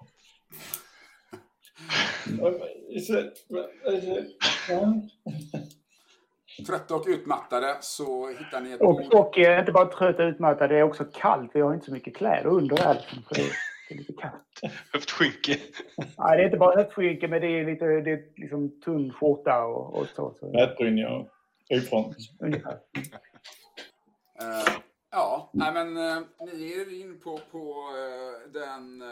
[6.67, 9.13] Trötta och utmattade så hittar ni ett Och, bord.
[9.13, 11.51] och inte bara trött och utmattad, det är också kallt.
[11.53, 12.93] Vi har inte så mycket kläder under här.
[12.93, 13.41] liksom, det,
[13.93, 14.61] är lite kallt.
[14.93, 15.57] Höftskynke.
[15.97, 19.65] Nej, det är inte bara höftskynke, men det är lite det är liksom tunn skjorta
[19.65, 20.35] och, och så.
[20.39, 21.27] så Nätbrynja och
[21.69, 22.15] ytfront.
[22.39, 22.77] ungefär.
[24.41, 24.77] Uh,
[25.09, 29.03] ja, nej men uh, ni är in på, på uh, den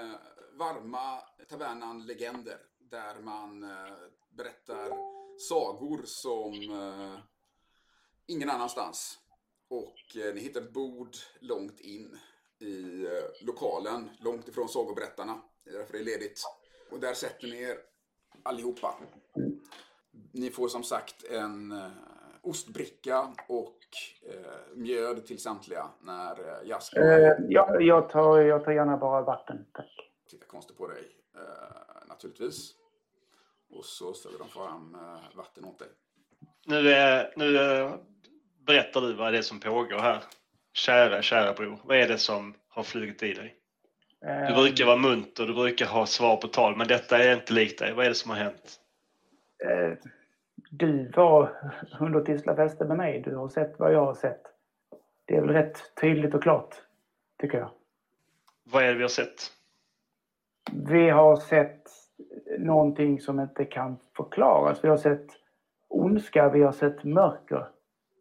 [0.53, 2.57] varma tavernan Legender.
[2.79, 3.65] Där man
[4.29, 4.89] berättar
[5.39, 6.53] sagor som
[8.25, 9.19] ingen annanstans.
[9.67, 12.19] Och ni hittar ett bord långt in
[12.59, 13.07] i
[13.41, 15.41] lokalen, långt ifrån sagoberättarna.
[15.63, 16.41] Det är därför det är ledigt.
[16.91, 17.77] Och där sätter ni er
[18.43, 18.95] allihopa.
[20.31, 21.73] Ni får som sagt en
[22.41, 23.77] ostbricka och
[24.29, 29.21] eh, mjöd till samtliga när eh, Jaska Eh, jag, jag, tar, jag tar gärna bara
[29.21, 30.11] vatten, tack.
[30.29, 31.03] tittar konstigt på dig.
[31.35, 32.71] Eh, naturligtvis.
[33.69, 35.87] Och så ställer de fram eh, vatten åt dig.
[36.65, 37.95] Nu, är, nu eh,
[38.65, 40.23] berättar du vad det är som pågår här.
[40.73, 41.79] Kära, kära bror.
[41.83, 43.55] Vad är det som har flugit i dig?
[44.21, 47.53] Du Eh, brukar vara munter, du brukar ha svar på tal, men detta är inte
[47.53, 47.93] likt dig.
[47.93, 48.79] Vad är det som har hänt?
[50.81, 51.49] Eh, du var
[51.99, 53.21] under Tisla fäste med mig.
[53.21, 54.41] Du har sett vad jag har sett.
[55.25, 56.75] Det är väl rätt tydligt och klart,
[57.41, 57.69] tycker jag.
[58.63, 59.51] Vad är det vi har sett?
[60.71, 61.87] Vi har sett
[62.59, 64.83] någonting som inte kan förklaras.
[64.83, 65.27] Vi har sett
[65.87, 67.67] ondska, vi har sett mörker.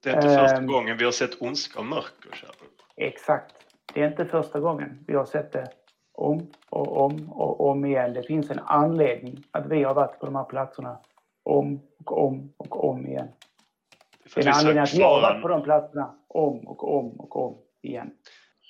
[0.02, 0.66] Det är inte första Ehm.
[0.66, 2.70] gången vi har sett ondska och mörker, bror.
[2.96, 3.54] Exakt.
[3.94, 5.04] Det är inte första gången.
[5.06, 5.68] Vi har sett det
[6.12, 8.12] om och om och om igen.
[8.12, 10.98] Det finns en anledning att vi har varit på de här platserna
[11.42, 13.28] om och om och om igen.
[14.26, 17.36] För Det är en anledning att jag har på de platserna om och om och
[17.36, 18.10] om igen.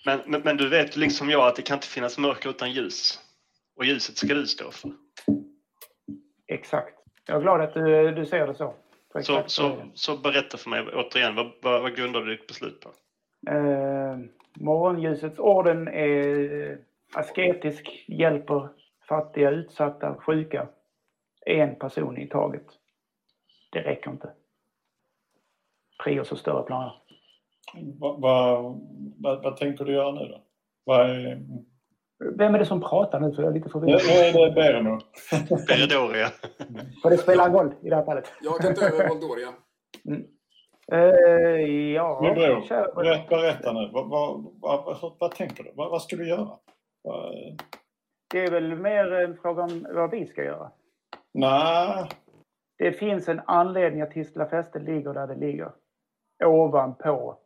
[0.06, 3.20] Men, men, men du vet liksom jag att det kan inte finnas mörker utan ljus.
[3.76, 4.90] Och ljuset ska du stå för.
[6.46, 6.98] Exakt.
[7.26, 8.74] Jag är glad att du, du ser det så.
[9.20, 12.88] Så, så, så berätta för mig återigen, vad, vad, vad grundar du ditt beslut på?
[13.50, 14.18] Eh,
[14.54, 16.78] morgonljusets orden är
[17.12, 18.68] asketisk, hjälper
[19.08, 20.68] fattiga, utsatta, sjuka.
[21.46, 22.66] En person i taget.
[23.72, 24.30] Det räcker inte.
[26.04, 26.92] Prios och större planer.
[27.98, 28.80] Vad, vad,
[29.18, 30.42] vad, vad tänker du göra nu då?
[30.84, 31.42] Vad är,
[32.36, 33.32] Vem är det som pratar nu?
[33.34, 34.00] För jag är lite förvirrad.
[34.00, 34.98] är det Beremo.
[35.68, 36.28] Beredoria.
[37.02, 38.32] För det spelar roll i det här fallet.
[38.42, 39.48] Jag kan ta över Voldoria.
[40.92, 41.00] Eh,
[41.94, 43.90] ja, Min bror, berätta, berätta nu.
[43.92, 45.72] Vad, vad, vad, vad, tänker du?
[45.74, 46.48] Vad, vad ska du göra?
[48.30, 50.70] Det är väl mer en fråga om vad vi ska göra.
[51.34, 52.08] Nej,
[52.78, 55.72] Det finns en anledning att Tisla fäste ligger där det ligger.
[56.44, 57.38] Ovanpå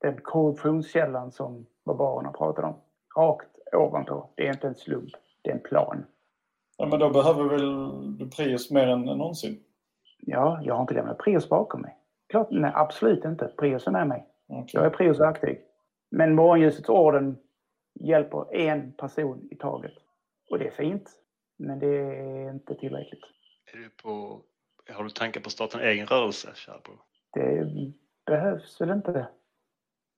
[0.00, 2.74] den korruptionskällan som barbarerna pratade om.
[3.16, 4.30] Rakt ovanpå.
[4.34, 5.10] Det är inte en slump.
[5.42, 6.04] Det är en plan.
[6.78, 9.60] ja, men då behöver väl du Prius mer än någonsin?
[10.20, 11.96] Ja, jag har inte lämnat Prius bakom mig.
[12.28, 13.52] Klart, nej, absolut inte.
[13.58, 14.26] Prius är med mig.
[14.48, 14.70] Okej.
[14.72, 15.60] Jag är Prius verktyg.
[16.10, 17.38] Men morgonljusets orden
[18.00, 19.92] hjälper en person i taget.
[20.50, 21.10] Och det är fint.
[21.56, 23.20] Men det är inte tillräckligt.
[23.72, 24.40] Är du på,
[24.92, 26.48] har du tankar på att starta en egen rörelse,
[26.84, 26.98] bror?
[27.32, 27.66] Det
[28.26, 29.26] behövs väl inte.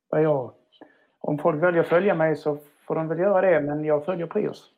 [0.08, 0.52] Vad jag...
[1.18, 4.26] Om folk väljer att följa mig så får de väl göra det, men jag följer
[4.26, 4.70] Prius.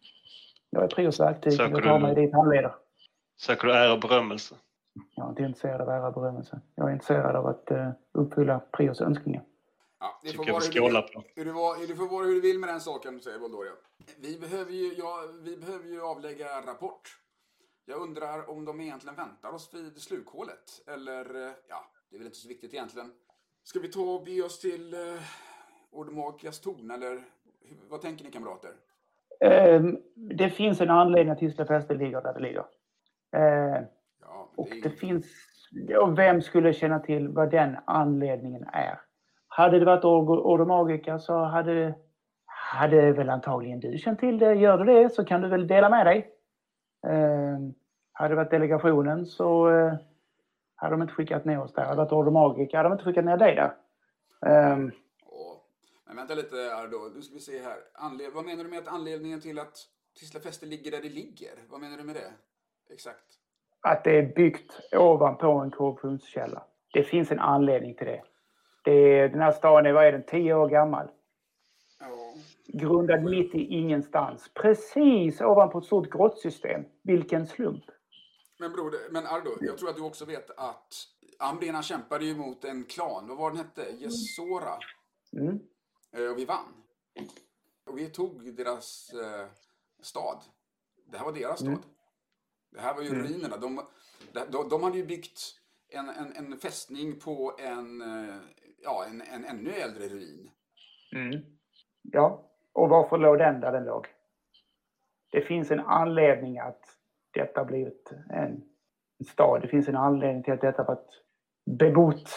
[0.71, 1.53] Jag är Prius verktyg.
[1.53, 2.75] Söker Jag tar du- mig dit han leder.
[3.41, 4.55] Söker du ära och berömmelse?
[5.15, 6.61] Jag är inte intresserad av ära och berömmelse.
[6.75, 9.43] Jag är intresserad av att eh, uppfylla Prius önskningar.
[10.01, 11.23] Ja, det får vara vi hur du på.
[11.37, 13.73] Hur det, var, det får vara hur du vill med den saken, säger Voldoria.
[14.19, 17.09] Vi behöver ju, ja, vi behöver ju avlägga rapport.
[17.85, 20.83] Jag undrar om de egentligen väntar oss vid slukhålet.
[20.87, 23.11] Eller, eh, ja, det är väl inte så viktigt egentligen.
[23.65, 25.01] Ska vi ta och be oss till eh,
[25.91, 27.11] Ordemakias torn, eller
[27.61, 28.71] hur- vad tänker ni kamrater?
[29.41, 32.65] Ehm, det finns en anledning att Tisla fäste ligger där det ligger.
[33.33, 33.83] Eh,
[34.21, 35.27] Ja, men och det det inget- finns...
[36.01, 39.01] Och vem skulle känna till vad den anledningen är?
[39.59, 41.95] Hade det varit Orgo- Ordomagica så hade,
[42.47, 44.55] hade väl antagligen du känt till det.
[44.55, 46.31] Gör du det så kan du väl dela med dig.
[47.07, 47.59] Eh,
[48.13, 49.95] hade det varit delegationen så eh,
[50.75, 51.83] hade de inte skickat ner oss där.
[51.83, 53.75] Hade det varit Ordomagica hade de inte skickat ner dig där.
[54.47, 54.77] Eh,
[56.07, 56.57] men vänta lite
[56.91, 57.11] då.
[57.15, 57.77] Nu ska vi se här.
[57.95, 58.33] Anled...
[58.35, 59.77] Vad menar du med att anledningen till att
[60.19, 61.51] Tisla fäste ligger där det ligger?
[61.71, 62.33] Vad menar du med det?
[62.95, 63.25] Exakt.
[63.81, 66.63] att det är byggt ovanpå en korruptionskälla.
[66.93, 68.23] Det finns en anledning till det.
[69.31, 71.11] Den här staden är, vad är den, tio år gammal.
[72.01, 72.35] Ja.
[72.67, 74.51] Grundad mitt i ingenstans.
[74.55, 76.85] Precis ovanpå ett stort grottsystem.
[77.03, 77.85] Vilken slump.
[78.59, 80.95] Men bror, men Ardo, jag tror att du också vet att
[81.39, 83.29] Ambrina kämpade ju mot en klan.
[83.29, 83.87] Vad var den hette?
[83.99, 84.79] Jesora.
[85.33, 85.59] Mm.
[86.13, 86.75] Eh, Och vi vann.
[87.87, 89.47] Och vi tog deras eh,
[90.03, 90.39] stad.
[91.07, 91.69] Det här var deras stad.
[91.69, 91.81] Mm.
[92.71, 93.23] Det här var ju Mm.
[93.23, 93.57] ruinerna.
[93.57, 93.81] De,
[94.51, 95.41] de, de hade ju byggt
[95.89, 98.37] en, en, en fästning på en, eh,
[98.83, 100.51] ja, en, en ännu äldre ruin.
[101.13, 101.41] Mm.
[102.03, 104.07] Ja, och varför låg den där den låg?
[105.33, 106.81] Det finns en anledning att
[107.31, 108.63] detta blivit en
[109.27, 109.63] stad.
[109.63, 111.23] Det finns en anledning till att detta varit
[111.79, 112.31] bebott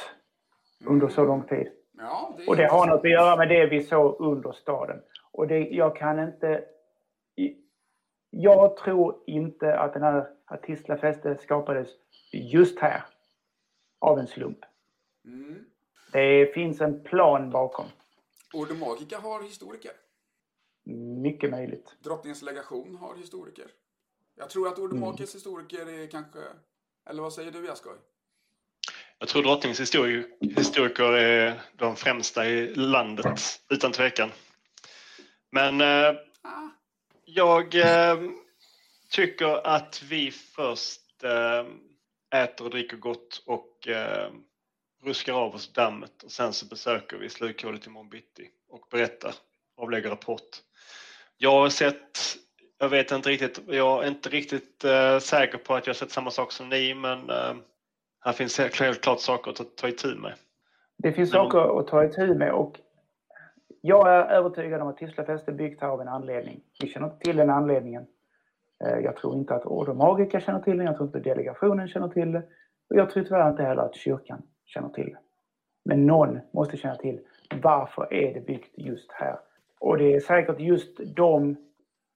[0.85, 1.71] under så lång tid.
[1.97, 5.01] Ja, det Och det har något att göra med det vi såg under staden.
[5.31, 6.65] Och det, jag kan inte...
[8.29, 11.89] Jag tror inte att den här fäste skapades
[12.33, 13.03] just här
[13.99, 14.59] av en slump.
[15.25, 15.65] Mm.
[16.11, 17.85] Det finns en plan bakom.
[18.53, 19.91] Ordomagica har historiker.
[21.21, 21.95] Mycket möjligt.
[21.99, 23.67] Drottningens legation har historiker.
[24.35, 26.39] Jag tror att Ordomakis historiker är kanske...
[27.09, 27.93] Eller vad säger du, Jaskoj?
[29.19, 34.29] Jag tror drottningens histori historiker är de främsta i landet, utan tvekan.
[35.51, 36.69] Men eh, Ah,
[37.25, 38.19] jag eh,
[39.09, 41.65] tycker att vi först eh,
[42.43, 44.31] äter och dricker gott och eh,
[45.03, 49.33] ruskar av oss dammet och sen så besöker vi slukhålet imorgon bitti och berättar,
[49.77, 50.49] avlägger rapport.
[51.37, 52.19] Jag har sett,
[52.79, 56.11] jag vet inte riktigt, jag är inte riktigt eh, säker på att jag har sett
[56.11, 57.53] samma sak som ni men eh,
[58.25, 60.33] här finns helt, klart saker att ta, ta itu med.
[60.97, 62.79] Det finns Men- saker att ta itu med och
[63.81, 66.61] jag är övertygad om att Tisla fäste är byggt här av en anledning.
[66.81, 68.05] Vi känner inte till den anledningen.
[68.83, 72.07] Eh, jag tror inte att Order Magica känner till den, jag tror inte delegationen känner
[72.07, 72.43] till det.
[72.89, 74.41] Och jag tror tyvärr inte heller att kyrkan
[74.73, 75.15] känner till.
[75.85, 77.19] Men någon måste känna till
[77.61, 79.39] varför är det byggt just här?
[79.79, 81.55] Och det är säkert just de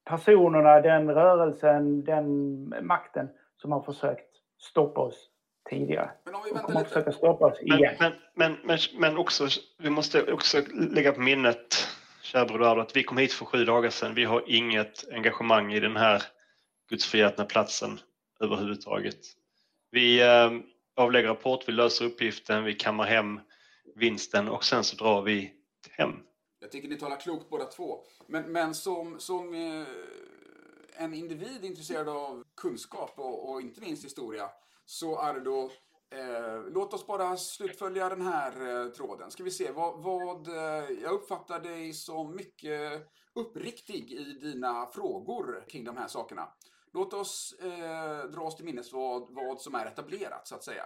[0.06, 3.30] personerna, den rörelsen, den makten
[3.62, 5.30] som har försökt stoppa oss
[5.70, 6.12] tidigare.
[6.26, 6.86] Men om vi väntar lite.
[6.86, 7.96] försöka stoppa oss Men, igen.
[8.00, 11.88] men, men, men, men också, vi måste också lägga på minnet,
[12.22, 14.14] kära broder, att vi kom hit för sju dagar sedan.
[14.14, 16.24] Vi har inget engagemang i den här
[16.90, 18.00] gudsförgätna platsen
[18.40, 19.20] överhuvudtaget.
[19.92, 20.52] Vi eh,
[20.96, 23.40] avlägger rapport, vi löser uppgiften, vi kammar hem
[23.96, 25.54] vinsten och sen så drar vi
[25.92, 26.14] hem.
[26.60, 28.04] Jag tycker ni talar klokt båda två.
[28.28, 29.88] Men, men som, som eh,
[31.04, 34.50] en individ intresserad av kunskap och, och inte minst historia
[34.86, 35.72] så är det då
[36.16, 39.32] Eh, låt oss bara slutfölja den här eh, tråden.
[39.32, 45.64] Ska vi se, vad, vad eh, jag uppfattar dig som mycket uppriktig i dina frågor
[45.68, 46.48] kring de här sakerna.
[46.96, 50.84] Låt oss eh, dra oss till minnes vad, vad som är etablerat, så att säga.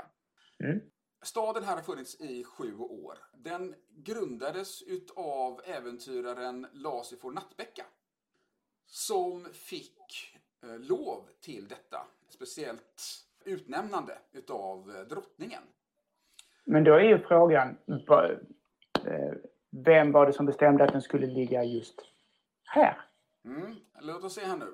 [0.63, 0.79] Mm.
[1.21, 3.17] Staden här har funnits i sju år.
[3.33, 7.85] Den grundades utav äventyraren Lasifor Nattbäcka.
[8.85, 12.07] Som fick eh, lov till detta.
[12.29, 13.03] Speciellt
[13.45, 15.63] utnämnande utav eh, drottningen.
[16.63, 19.33] Men då är ju frågan, eh,
[19.69, 22.01] vem var det som bestämde att den skulle ligga just
[22.63, 23.01] här?
[23.45, 23.75] Mm.
[24.01, 24.73] Låt oss se här nu.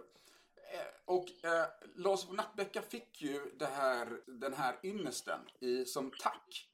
[1.05, 6.69] Och eh, Lars von Nattbäcka fick ju det här, den här ynnesten i, som tack.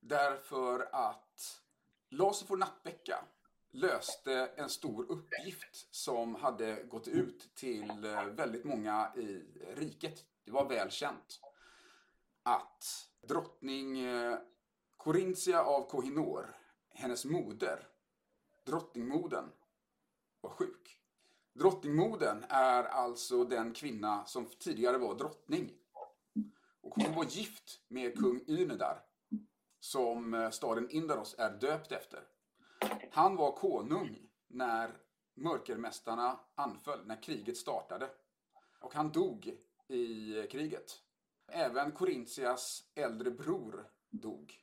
[0.00, 1.62] Därför att
[2.10, 3.24] Lars von Nattbäcka
[3.70, 9.44] löste en stor uppgift som hade gått ut till eh, väldigt många i
[9.76, 10.24] riket.
[10.44, 11.40] Det var väl känt
[12.42, 12.84] att
[13.28, 14.38] drottning eh,
[14.96, 16.56] Corinthia av Kohinor,
[16.90, 17.88] hennes moder,
[18.66, 19.50] drottningmodern,
[20.40, 20.97] var sjuk.
[21.58, 25.72] Drottningmodern är alltså den kvinna som tidigare var drottning.
[26.80, 29.02] Och hon var gift med kung Ynedar,
[29.80, 32.20] som eh, staden Indaros är döpt efter.
[33.10, 34.18] Han var konung
[34.48, 34.96] när
[35.34, 38.10] mörkermästarna anföll, när kriget startade.
[38.80, 39.56] Och han dog
[39.88, 40.92] i eh, kriget.
[41.52, 44.54] Även Korintias äldre bror dog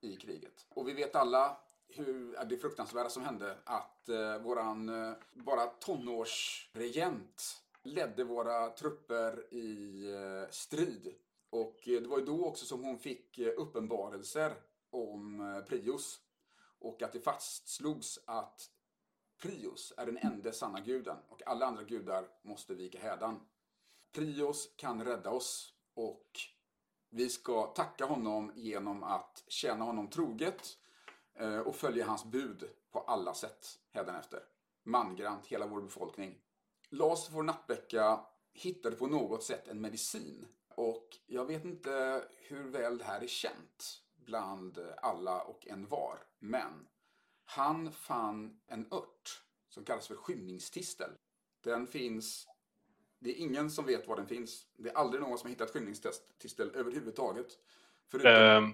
[0.00, 0.66] i kriget.
[0.68, 7.62] Och vi vet alla hur det fruktansvärda som hände att eh, våran eh, bara tonårsregent
[7.82, 11.14] ledde våra trupper i eh, strid.
[11.50, 14.54] Och eh, det var ju då också som hon fick eh, uppenbarelser
[14.90, 16.20] om eh, Prios.
[16.78, 18.70] Och att det fastslogs att
[19.42, 23.40] Prios är den enda sanna guden och alla andra gudar måste vika hädan.
[24.12, 26.30] Prios kan rädda oss och
[27.10, 30.78] vi ska tacka honom genom att tjäna honom troget
[31.38, 34.42] Eh, och följa hans bud på alla sätt hädanefter.
[34.82, 36.38] Mangrant, hela vår befolkning.
[36.88, 38.20] Lars vår Nattbäcka
[38.52, 43.26] hittade på något sätt en medicin och jag vet inte hur väl det här är
[43.26, 46.18] känt bland alla och en var.
[46.38, 46.88] Men
[47.44, 51.10] han fann en ört som kallas för skymningstistel.
[51.60, 52.48] Den finns
[53.18, 54.66] det är ingen som vet var den finns.
[54.76, 57.58] Det är aldrig någon som har hittat skymningstistel överhuvudtaget.
[58.08, 58.72] Förutom, Ehm,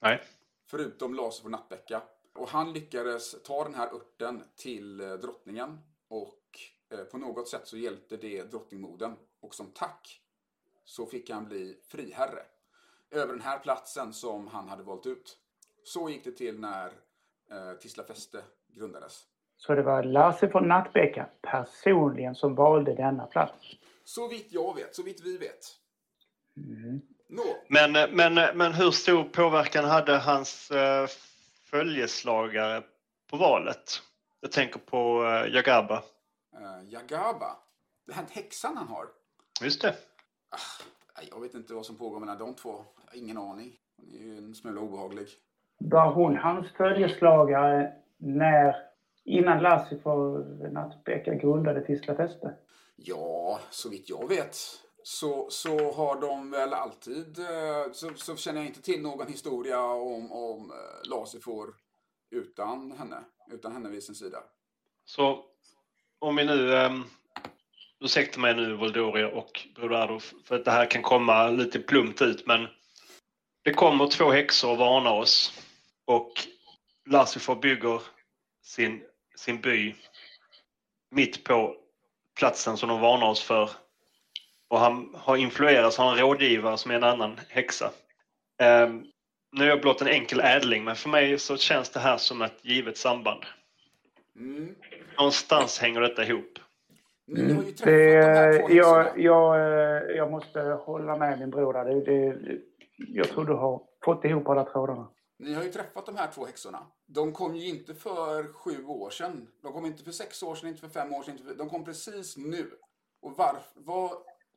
[0.00, 0.22] nej
[0.70, 2.02] förutom Lars och Nattbäcka.
[2.32, 5.78] Och han lyckades ta den här örten till eh, drottningen.
[6.08, 6.58] Och
[6.90, 9.16] eh, på något sätt så hjälpte det drottningmodern.
[9.40, 10.22] Och som tack
[10.84, 12.42] så fick han bli friherre.
[13.10, 15.38] Över den här platsen som han hade valt ut.
[15.84, 16.86] Så gick det till när
[17.50, 19.26] eh, Tisla fäste grundades.
[19.56, 23.76] Så det var Lasse från Nattbäcka personligen som valde denna plats.
[24.04, 25.80] Så vitt jag vet, så vitt vi vet.
[26.56, 27.00] Mm.
[27.68, 31.06] Men, men, men hur stor påverkan hade hans eh,
[31.64, 32.82] följeslagare
[33.30, 34.02] på valet?
[34.40, 36.02] Jag tänker på eh, Jagaba.
[36.54, 37.56] Uh, Jagaba.
[38.06, 39.06] Den här häxan han har.
[39.62, 39.94] Just det.
[41.16, 42.70] Nej, Jag vet inte vad som pågår mellan de två.
[42.70, 43.72] Jag har ingen aning.
[43.96, 45.28] Hon är ju en smula obehaglig.
[45.78, 48.76] Var hon hans följeslagare när,
[49.24, 52.54] innan Lasse från Nattbäcka grundade Tisla fäste?
[52.96, 54.56] Ja, så vitt jag vet
[55.02, 57.38] så, så har de väl alltid...
[57.38, 61.74] Eh, så, så känner jag inte till någon historia om, om eh, Lasifor
[62.30, 63.24] utan henne.
[63.50, 64.38] Utan henne vid sin sida.
[65.04, 65.44] Så
[66.18, 67.04] om vi nu, um,
[68.00, 72.46] ursäkta mig nu Voldoria och Broder för att det här kan komma lite plumpt ut,
[72.46, 72.66] men
[73.62, 75.52] det kommer två häxor och varnar oss
[76.04, 76.32] och
[77.06, 78.02] Lassifor bygger
[78.62, 79.02] sin,
[79.36, 79.94] sin by
[81.10, 81.76] mitt på
[82.38, 83.70] platsen som de varnar oss för.
[84.70, 87.90] Och han har influerats, han har en rådgivare som är en annan häxa.
[88.62, 89.04] Ehm,
[89.56, 92.42] nu är jag blott en enkel ädling, men för mig så känns det här som
[92.42, 93.40] ett givet samband.
[94.36, 94.74] Mm.
[95.18, 96.58] Någonstans hänger detta ihop.
[97.26, 99.22] Ni har ju träffat Det, de här två jag, häxorna.
[99.24, 101.84] jag, eh, jag måste hålla med min bror där.
[101.84, 102.60] Det, det,
[102.96, 105.08] jag tror du har fått ihop alla trådarna.
[105.38, 106.86] Ni har ju träffat de här två häxorna.
[107.06, 109.48] De kom ju inte för sju år sedan.
[109.62, 111.32] De kom inte för sex år sedan, inte för fem år sedan.
[111.32, 111.54] Inte för...
[111.54, 112.70] De kom precis nu.
[113.22, 113.62] Och varför?
[113.74, 114.10] Vad,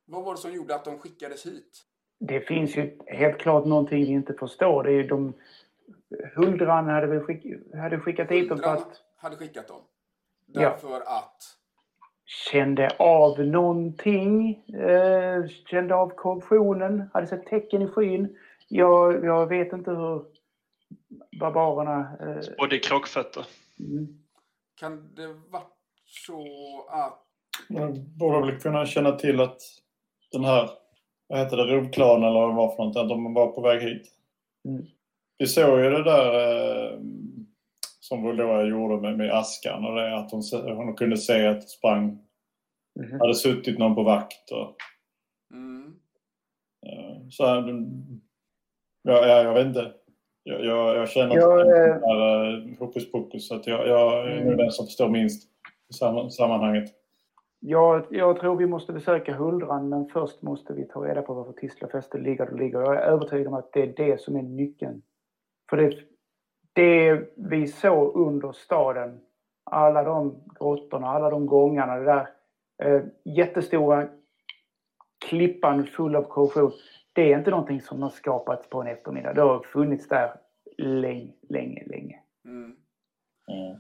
[0.06, 1.86] vad var det som gjorde att de skickades hit?
[2.20, 4.84] Det finns ju helt klart någonting vi inte förstår.
[4.84, 5.34] Det är ju de...
[6.36, 9.82] Huldran hade väl skick, hade skickat hit dem för Huldran att hade skickat dem.
[10.46, 10.62] Ja.
[10.62, 11.42] Därför att...
[12.26, 14.64] kände av någonting.
[14.74, 17.10] Eh, kände av korruptionen.
[17.14, 18.38] Hade sett tecken i skyn.
[18.68, 20.26] Jag, jag vet inte hur
[21.40, 22.18] barbarerna...
[22.20, 23.46] Eh, Och det är krockfötter.
[23.80, 24.20] mm.
[24.76, 25.64] Kan det vara
[26.06, 26.46] så
[26.90, 27.20] att...
[27.70, 29.62] Man borde väl kunna känna till att
[30.34, 30.70] den här,
[31.28, 33.82] vad heter det, rovklanen eller vad det var för något, att de var på väg
[33.82, 34.08] hit.
[34.68, 34.86] Mm.
[35.38, 36.34] Vi såg ju det där
[36.94, 37.00] eh,
[38.00, 40.42] som Volodya gjorde med, med askan och det att hon,
[40.76, 42.20] hon kunde se att det sprang,
[43.00, 43.20] Mhm.
[43.20, 44.76] hade suttit någon på vakt och
[45.54, 45.94] Mm.
[46.88, 48.22] eh, så här, den-
[49.04, 49.92] ja, ja, jag vet inte.
[50.44, 53.88] Jag, jag, jag känner Jag, att det eh, är uh, hokus pokus så att jag,
[53.88, 54.58] jag är Mm.
[54.58, 55.50] den som förstår minst
[55.90, 56.92] i sam- sammanhanget.
[57.66, 61.54] Jag, jag tror vi måste besöka Huldran men först måste vi ta reda på varför
[61.54, 62.80] Tisla fäste ligger där ligger.
[62.80, 65.02] Jag är övertygad om att det är det som är nyckeln.
[65.70, 66.00] För det,
[66.74, 69.22] det vi såg under staden,
[69.64, 72.30] alla de grottorna, alla de gångarna, det där
[72.84, 74.08] eh, jättestora
[75.26, 76.72] klippan full av korrosion.
[77.14, 79.34] Det är inte någonting som har skapats på en eftermiddag.
[79.34, 80.36] Det har funnits där
[80.78, 82.20] länge, länge, länge.
[82.46, 82.76] Mm.
[83.48, 83.80] Mm.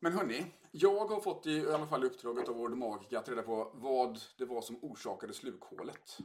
[0.00, 0.44] Men hörni,
[0.74, 4.44] jag har fått i alla fall uppdraget av vår magiker att reda på vad det
[4.44, 6.18] var som orsakade slukhålet.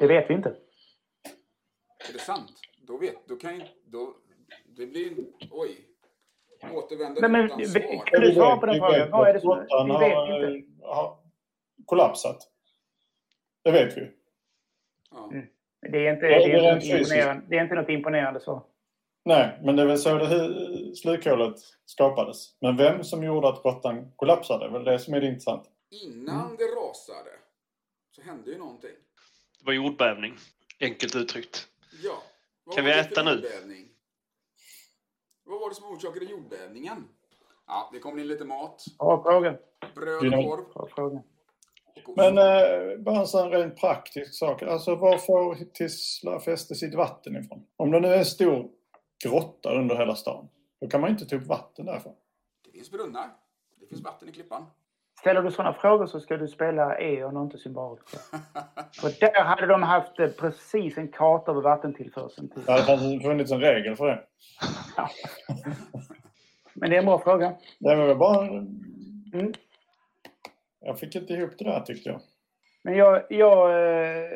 [0.00, 0.48] Det vet vi inte.
[2.08, 2.52] Är det sant?
[2.86, 4.16] Då vet, då kan ju, då,
[4.66, 5.12] det blir,
[5.50, 5.88] oj.
[6.72, 8.04] Återvänder Nej, men utan svar.
[8.06, 9.00] Kan du svara på den frågan?
[9.00, 10.86] vet Vad är det som- vi har, vet inte.
[10.86, 11.18] har
[11.86, 12.38] kollapsat.
[13.64, 14.10] Det vet vi.
[15.10, 15.30] Ja.
[15.32, 15.46] Mm.
[15.80, 18.66] Det är inte, det det är inte, imponerande, det är inte något imponerande så.
[19.24, 21.54] Nej, men det är väl så det slukhålet
[21.84, 22.56] skapades.
[22.60, 25.70] Men vem som gjorde att grottan kollapsade, det är väl det som är det intressanta.
[25.90, 27.30] Innan det rasade
[28.10, 28.90] så hände ju någonting.
[29.58, 30.34] Det var jordbävning,
[30.80, 31.68] enkelt uttryckt.
[32.02, 32.22] Ja.
[32.64, 33.30] Vad Kan var vi äta nu?
[33.30, 33.88] jordbävning?
[35.44, 37.08] Vad var det som orsakade jordbävningen?
[37.66, 38.84] Ja, det kommer in lite mat.
[38.98, 39.56] Bra fråga.
[39.94, 40.34] Bröd
[40.74, 41.22] och korv.
[42.16, 44.62] Men eh, bara en sån rent praktisk sak.
[44.62, 47.66] Alltså var får Tisla fäste sitt vatten ifrån?
[47.76, 48.70] Om det nu är en stor
[49.22, 50.48] grotta under hela stan,
[50.80, 52.14] då kan man inte ta upp vatten därifrån.
[52.64, 53.28] Det finns brunnar.
[53.80, 54.66] Det finns vatten i klippan.
[55.20, 58.18] Ställer du sådana frågor så ska du spela Eon och inte Symbolica.
[59.00, 62.48] För där hade de haft eh, precis en karta över vattentillförseln.
[62.48, 62.64] Till.
[62.64, 64.22] Det hade funnits en regel för det.
[66.74, 67.56] Men det är en bra fråga.
[67.78, 68.46] Det var bara...
[68.46, 69.52] Mm.
[70.80, 72.20] Jag fick inte ihop det där tyckte jag.
[72.82, 73.22] Men jag...
[73.28, 74.30] Jag, eh,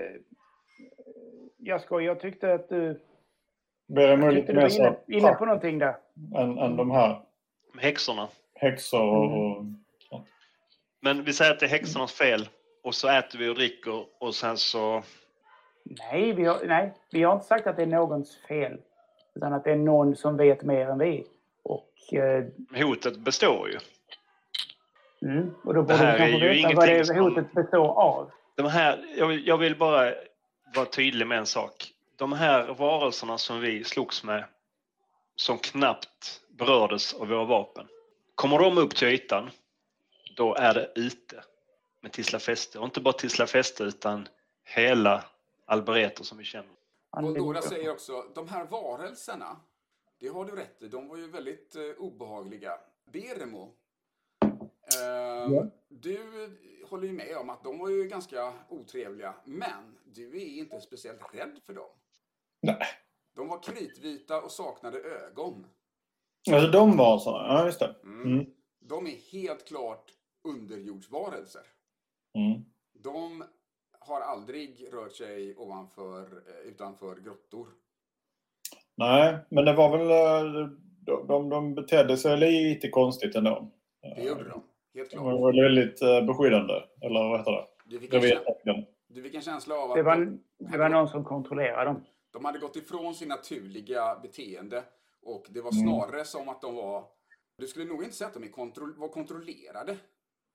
[1.56, 3.00] jag, ska, jag tyckte att du,
[3.88, 5.96] Lite tyckte du mer så inne, inne på någonting där.
[6.36, 7.20] än, än de här
[7.78, 8.28] Häxorna.
[8.54, 9.56] häxor och...
[9.60, 9.76] Mm.
[10.10, 10.26] och
[11.00, 12.48] Men vi säger att det är häxornas fel
[12.82, 15.02] och så äter vi och dricker och sen så...
[15.84, 18.78] Nej vi, har, nej, vi har inte sagt att det är någons fel.
[19.34, 21.24] Utan att det är någon som vet mer än vi.
[21.62, 22.44] Och, eh,
[22.86, 23.78] Hotet består ju.
[25.30, 28.30] mm, och då Det borde vi här kanske veta vad det hotet består av.
[28.56, 30.12] De här, jag, vill- jag vill bara
[30.76, 31.72] vara tydlig med en sak.
[32.16, 34.44] De här varelserna som vi slogs med,
[35.36, 37.86] som knappt berördes av våra vapen.
[38.34, 39.50] Kommer de upp till ytan,
[40.36, 41.44] då är det ute
[42.00, 42.78] med Tisla Fäste.
[42.78, 44.28] Och inte bara Tisla Fäste, utan
[44.64, 45.24] hela
[45.64, 46.70] Albereto som vi känner.
[47.22, 49.56] Voldora säger också, de här varelserna,
[50.20, 52.78] det har du rätt i, de var ju väldigt eh, obehagliga.
[53.12, 53.72] Beremo,
[54.42, 55.66] eh, Ja.
[55.88, 56.18] du
[56.88, 61.34] håller ju med om att de var ju ganska otrevliga, men du är inte speciellt
[61.34, 61.90] rädd för dem.
[62.66, 62.86] Nej.
[63.36, 65.66] De var kritvita och saknade ögon.
[66.52, 67.94] Alltså de var såna, ja just det.
[68.04, 68.32] Mm.
[68.32, 68.46] Mm.
[68.80, 70.04] De är helt klart
[70.48, 71.62] underjordsvarelser.
[72.34, 72.62] Mm.
[73.02, 73.44] De
[74.00, 77.68] har aldrig rört sig ovanför, eh, utanför grottor.
[78.94, 80.10] Nej, men det var väl...
[80.10, 80.68] eh,
[81.06, 83.70] De, de, de betedde sig lite konstigt ändå.
[84.16, 84.62] Det gjorde de,
[84.94, 85.40] helt De klart.
[85.40, 87.66] var väldigt eh, beskyddande, eller vad heter det?
[87.84, 91.08] Du fick, en, du fick en känsla av att Det var, de, det var någon
[91.08, 92.04] som kontrollerade dem.
[92.36, 94.84] De hade gått ifrån sin naturliga beteende
[95.22, 95.82] och det var Mm.
[95.82, 97.08] snarare som att de var...
[97.58, 99.92] Du skulle nog inte säga att de kontro, var kontrollerade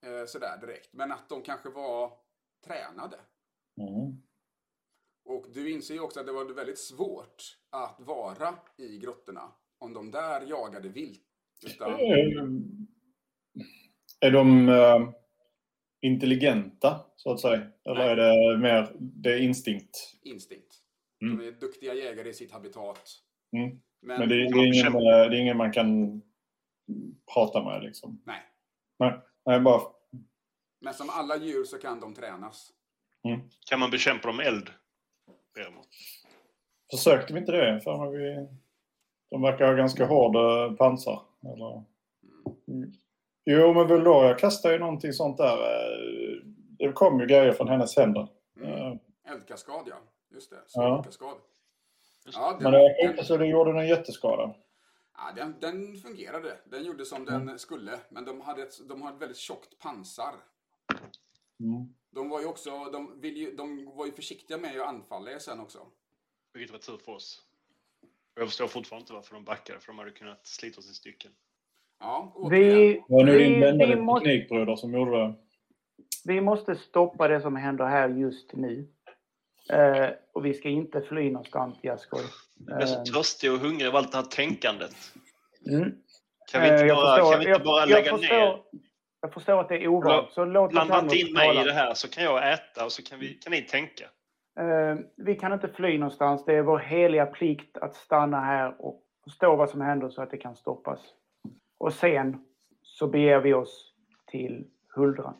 [0.05, 2.13] eh, sådär direkt, men att de kanske var
[2.65, 3.19] tränade.
[3.81, 4.21] Mm.
[5.25, 9.93] Och du inser ju också att det var väldigt svårt att vara i grottorna om
[9.93, 11.23] de där jagade vilt.
[11.65, 11.97] Utan, Eh,
[14.19, 14.69] Är de...
[14.69, 15.09] eh,
[16.03, 17.67] intelligenta, så att säga?
[17.85, 19.97] Eller är det mer det är instinkt?
[20.21, 20.80] Instinkt.
[21.21, 21.37] Mm.
[21.37, 23.09] De är duktiga jägare i sitt habitat.
[23.57, 23.69] Mm.
[24.01, 26.21] Men, Men det, det, är ingen, det är ingen man kan
[27.33, 28.21] prata med liksom?
[28.25, 28.41] nej.
[29.45, 29.81] Nej, bara...
[30.81, 32.71] Men som alla djur så kan de tränas.
[33.69, 34.69] Kan man bekämpa dem med eld?
[36.91, 37.81] Försökte vi inte det?
[37.81, 38.47] För vi...
[39.29, 41.21] De verkar ha ganska hårda pansar.
[41.43, 41.83] Eller...
[42.67, 42.91] Mm.
[43.45, 45.57] Jo, men Buldoria kastade ju någonting sånt där.
[46.77, 48.27] Det kom ju grejer från hennes händer.
[48.61, 48.99] Mm.
[49.29, 49.95] Eldkaskad, ja.
[50.31, 50.61] Just det.
[50.73, 50.95] Ja.
[50.95, 51.37] Eldkaskad.
[52.33, 54.55] Ja, Men det verkar inte så det gjorde någon jätteskada.
[55.17, 56.57] Ja, den, den fungerade.
[56.65, 57.99] Den gjorde som den skulle.
[58.09, 60.33] Men de hade ett, de har ett väldigt tjockt pansar.
[61.59, 61.93] Mm.
[62.09, 65.39] De var ju också, de, vill ju, de var ju försiktiga med att anfalla er
[65.39, 65.79] sen också.
[66.53, 67.41] Vilket var tur för oss.
[68.35, 71.31] Jag förstår fortfarande inte varför de backade, för de hade kunnat slita oss i stycken.
[71.99, 72.47] Ja.
[72.49, 75.33] Vi, var nu måste, teknikbröder som gjorde det.
[76.25, 78.87] vi måste stoppa det som händer här just nu.
[79.71, 82.21] Eh, och vi ska inte fly någonstans, Jaskoj.
[82.67, 84.95] Jag är så Eh, törstig och hungrig av allt det här tänkandet.
[85.69, 85.91] mm.
[86.51, 88.35] Kan vi inte Eh, jag bara, förstår- kan vi inte jag- bara jag lägga förstår,
[88.35, 88.63] ner?
[89.21, 91.61] Jag förstår att det är ovant, så låt oss Blanda inte in mig tala.
[91.61, 94.03] i det här så kan jag äta och så kan, vi, kan ni tänka.
[94.59, 96.45] Eh, vi kan inte fly någonstans.
[96.45, 100.31] Det är vår heliga plikt att stanna här och förstå vad som händer så att
[100.31, 100.99] det kan stoppas.
[101.77, 102.45] Och sen
[102.81, 103.93] så beger vi oss
[104.31, 105.33] till Huldra.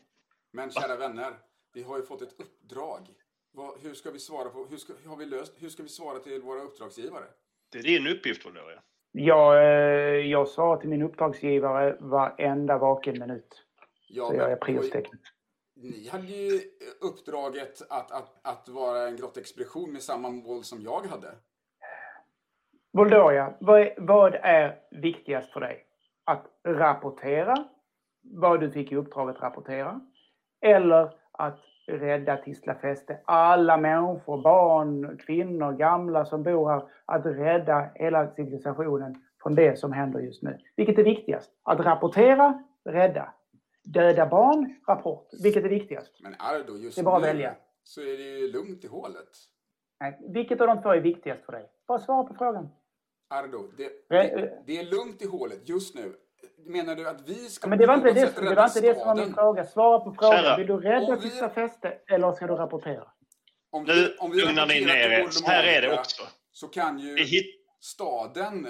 [0.53, 1.34] Men kära vänner,
[1.73, 3.07] vi har ju fått ett uppdrag.
[3.53, 6.19] Vad, hur ska vi svara på, hur ska, har vi löst, hur ska vi svara
[6.19, 7.23] till våra uppdragsgivare?
[7.71, 8.81] Det är din uppgift, Valoria.
[9.11, 13.63] Jag, eh, jag svarar till min uppdragsgivare varenda vaken minut.
[14.09, 15.33] Ja, Så jag är men- priosteknisk.
[15.75, 16.59] Ni hade ju
[17.01, 21.35] uppdraget att, att, att vara en grottexpedition med samma mål som jag hade.
[22.93, 25.85] Voldoria, vad är, vad är viktigast för dig?
[26.23, 27.55] Att rapportera
[28.21, 30.01] vad du fick i uppdrag att rapportera?
[30.61, 31.59] Eller att
[31.91, 36.83] rädda Tisla fäste alla människor, barn, kvinnor, gamla som bor här.
[37.05, 40.57] Att rädda hela civilisationen från det som händer just nu.
[40.75, 41.51] Vilket är viktigast?
[41.63, 43.33] Att rapportera, rädda.
[43.83, 45.27] Döda barn, rapport.
[45.43, 46.11] Vilket är viktigast?
[46.23, 47.55] Men Ardo, just Det är bara att välja.
[47.83, 49.29] så är det ju lugnt i hålet.
[49.99, 51.69] Nej, vilket av de två är viktigast för dig?
[51.87, 52.69] Bara svara på frågan.
[53.29, 56.13] Ardo, det, det, det är lugnt i hålet just nu.
[56.66, 59.07] Menar du att vi ska Men det var inte det, det, var inte det som
[59.07, 59.66] var min fråga.
[59.66, 60.43] Svara på frågan.
[60.43, 63.03] Kära, Vill du rädda vi- Tisla fäste eller ska du rapportera?
[63.72, 65.47] Om Nu vi, om vi lugnar ni rapporterar ner er.
[65.47, 66.22] Här är det också.
[66.51, 67.45] Så kan ju Vi hit,
[67.80, 68.68] staden,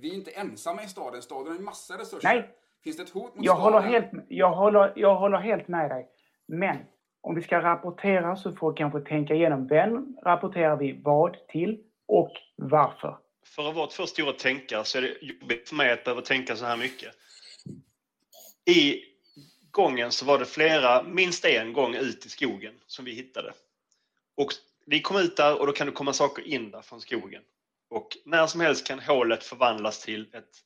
[0.00, 2.28] vi är inte ensamma i staden, staden har ju massa resurser.
[2.28, 2.50] Nej.
[2.84, 3.72] Finns det ett hot mot Jag staden?
[3.74, 6.08] håller, helt, jag, håller, jag håller helt med dig.
[6.48, 6.76] Men
[7.22, 11.78] om vi ska rapportera så får vi kanske tänka igenom vem rapporterar vi vad till
[12.08, 13.16] och varför.
[13.56, 16.56] för att vara två stora tänkare så är det jobbigt för mig att behöva tänka
[16.56, 17.08] så här mycket.
[18.70, 19.04] I
[19.70, 23.52] gången så var det flera, minst en gång ut i skogen som vi hittade.
[24.36, 24.52] Och
[24.86, 27.42] vi kom ut där och då kan det komma saker in där från skogen.
[27.88, 30.64] Och när som helst kan hålet förvandlas till ett,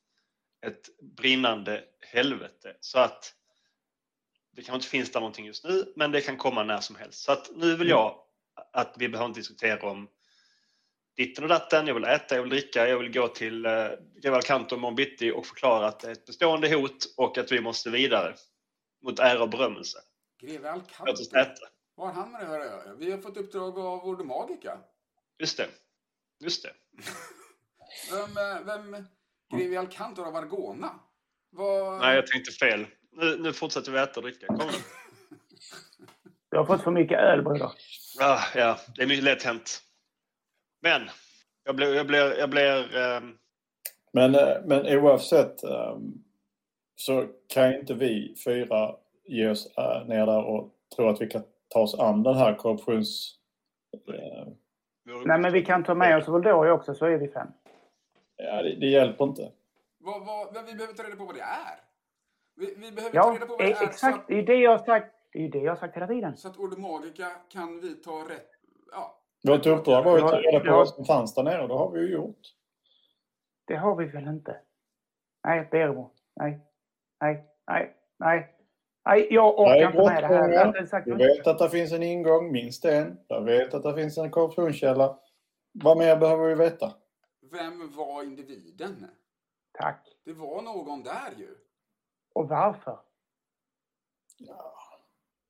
[0.65, 2.75] ett brinnande helvete.
[2.79, 3.33] Så att
[4.51, 7.23] det kanske inte finns där någonting just nu, men det kan komma när som helst.
[7.23, 8.19] Så att nu vill jag
[8.71, 10.07] att vi behöver inte diskutera om
[11.15, 13.71] ditten och datten, jag vill äta, jag vill dricka, jag vill gå till eh,
[14.21, 17.61] Greve Alcanto imorgon bitti och förklara att det är ett bestående hot och att vi
[17.61, 18.35] måste vidare
[19.03, 19.97] mot ära och berömmelse.
[20.41, 21.23] Greve Alcanto.
[21.95, 22.95] Vad har han med det att göra?
[22.95, 24.77] Vi har fått uppdrag av Ordo Magica.
[25.39, 25.67] Just det.
[26.39, 26.71] Just det.
[28.11, 29.05] Vem, eh, vem
[29.53, 30.99] Greve Alcantor av Argona?
[31.49, 31.99] Vad...
[31.99, 32.87] Nej, jag tänkte fel.
[33.11, 34.47] Nu, nu fortsätter vi äta och dricka.
[34.47, 34.69] Kom.
[36.51, 37.71] Du har fått för mycket öl, broder.
[38.19, 39.81] Ah, ja, det är mycket lätt hänt.
[40.85, 41.09] Men,
[41.63, 41.95] jag blir...
[41.95, 43.37] Jag blir, jag blir ehm,
[44.13, 46.13] Men, eh, men oavsett ehm,
[46.95, 51.43] så kan inte vi fyra ge oss eh, ner där och tro att vi kan
[51.67, 53.35] ta oss an den här korruptions...
[53.93, 54.47] eh,
[55.25, 57.47] Nej, men vi kan ta med oss Voldoria också så är vi fem.
[58.37, 59.51] Ja, det, det hjälper inte.
[59.97, 61.79] Vad, vad, men vi behöver ta reda på vad det är.
[62.55, 64.27] Vi, vi behöver ta Ja, reda på vad det är exakt.
[64.27, 65.15] Det är det jag har sagt.
[65.31, 66.37] Det är det jag har sagt hela tiden.
[66.37, 68.49] så, att Ordo Magica kan vidta rätt...
[68.91, 69.21] Ja.
[69.47, 70.75] Vårt uppdrag var ju att ta Ja, reda på ja.
[70.77, 72.39] vad som fanns där nere och det har vi ju gjort.
[73.67, 74.57] Det har vi väl inte?
[75.47, 76.11] Nej, Bermo.
[76.35, 76.59] Nej.
[77.21, 77.45] Nej.
[77.67, 77.95] Nej.
[78.19, 78.51] Nej.
[79.05, 80.49] Nej, jag orkar Nej, inte med det här.
[80.49, 83.17] Jag inte sagt Du vet att det finns en ingång, minst en.
[83.27, 85.19] Du vet att det finns en korruptionskälla.
[85.71, 86.93] Vad mer behöver vi veta?
[87.51, 89.07] Vem var individen?
[89.79, 90.07] Tack.
[90.25, 91.55] Det var någon där ju.
[92.33, 92.99] Och varför?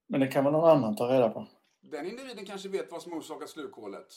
[0.08, 1.48] Men det kan väl någon annan ta reda på.
[1.92, 4.08] Den individen kanske vet vad som orsakar slukhålet.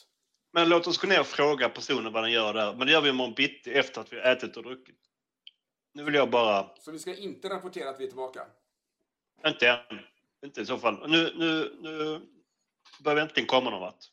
[0.53, 2.75] Men låt oss gå ner och fråga personen vad den gör där.
[2.75, 5.01] Men det gör vi imorgon bitti efter att vi har ätit och druckit.
[5.95, 6.71] Nu vill jag bara...
[6.79, 8.47] Så vi ska inte rapportera att vi är tillbaka.
[9.47, 9.99] Inte än.
[10.45, 11.09] inte i så fall.
[11.11, 12.21] Nu, nu, nu
[13.05, 14.05] börjar vi äntligen komma någon vart.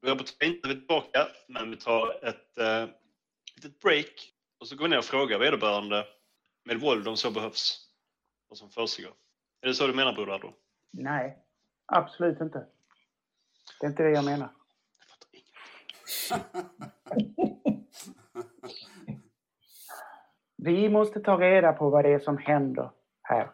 [0.00, 2.86] Vi är på tre, inte vi är tillbaka, men vi tar ett eh,
[3.56, 6.06] litet break och så går vi ner och frågar vederbörande
[6.64, 7.88] med våld om så behövs.
[8.48, 9.12] Vad som försiggår.
[9.60, 10.52] Är det så du menar, Broder?
[10.90, 11.38] Nej,
[11.86, 12.66] absolut inte.
[13.80, 14.48] Det är inte det jag menar.
[20.56, 22.90] Vi måste ta reda på vad det är som händer
[23.22, 23.50] här.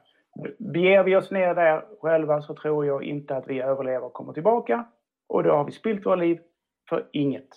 [0.58, 4.32] Beger vi oss ner där själva så tror jag inte att vi överlever och kommer
[4.32, 4.84] tillbaka.
[5.28, 6.40] Och då har vi spillt våra liv
[6.88, 7.48] för inget.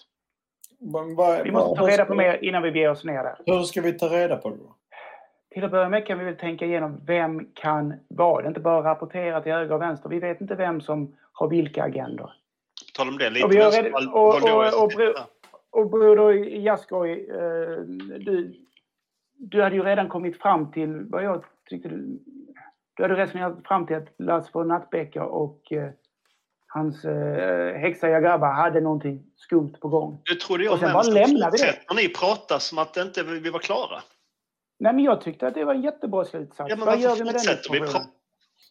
[0.80, 3.38] Vad- vad- Vi måste ta reda på mer innan vi beger oss ner där.
[3.46, 4.76] Hur ska vi ta reda på det då?
[5.50, 8.46] Till att börja med kan vi väl tänka igenom vem kan vad.
[8.46, 10.10] Inte bara rapportera till höger och vänster.
[10.10, 12.32] Vi vet inte vem som har vilka agendor.
[12.98, 15.14] Tal om det, lite Och vi har och- och- och- där.
[15.70, 17.80] Och broder Jaskoj, eh,
[18.20, 18.54] du,
[19.38, 22.20] du hade ju redan kommit fram till vad jag tyckte du...
[22.94, 25.90] Du hade resonerat fram till att Lars von Nattbäcker och eh,
[26.68, 30.22] hans eh, häxa Jagaba hade någonting skumt på gång.
[30.26, 31.64] Det trodde jag Och sen bara men lämnar vi det.
[31.66, 34.02] fortsätter ni prata som att inte vi var klara.
[34.80, 36.70] Nej, men jag tyckte att det var en jättebra slutsats.
[36.70, 38.12] Ja, men vad gör vi med den fortsätter vi informationen?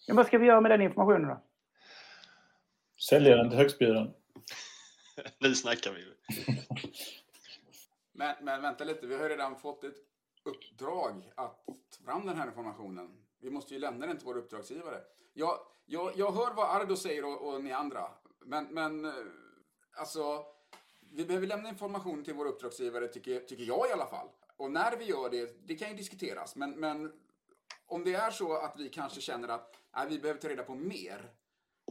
[0.07, 1.41] Ja, vad ska vi göra med den informationen då?
[2.99, 4.12] Sälja den till högstbjudande.
[5.38, 6.05] Nu snackar vi.
[8.12, 9.97] Men, men vänta lite, vi har redan fått ett
[10.42, 13.16] uppdrag att ta fram den här informationen.
[13.40, 15.01] Vi måste ju lämna den till vår uppdragsgivare.
[15.34, 18.11] Jag, jag, jag hör vad Ardo säger och, och ni andra.
[18.40, 19.12] Men, men eh,
[19.97, 20.44] alltså,
[21.12, 24.28] vi behöver lämna information till vår uppdragsgivare, tycker, tycker jag i alla fall.
[24.57, 26.57] Och när vi gör det, det kan ju diskuteras.
[26.57, 27.12] Men, men
[27.86, 30.74] om det är så att vi kanske känner att nej, vi behöver ta reda på
[30.74, 31.30] mer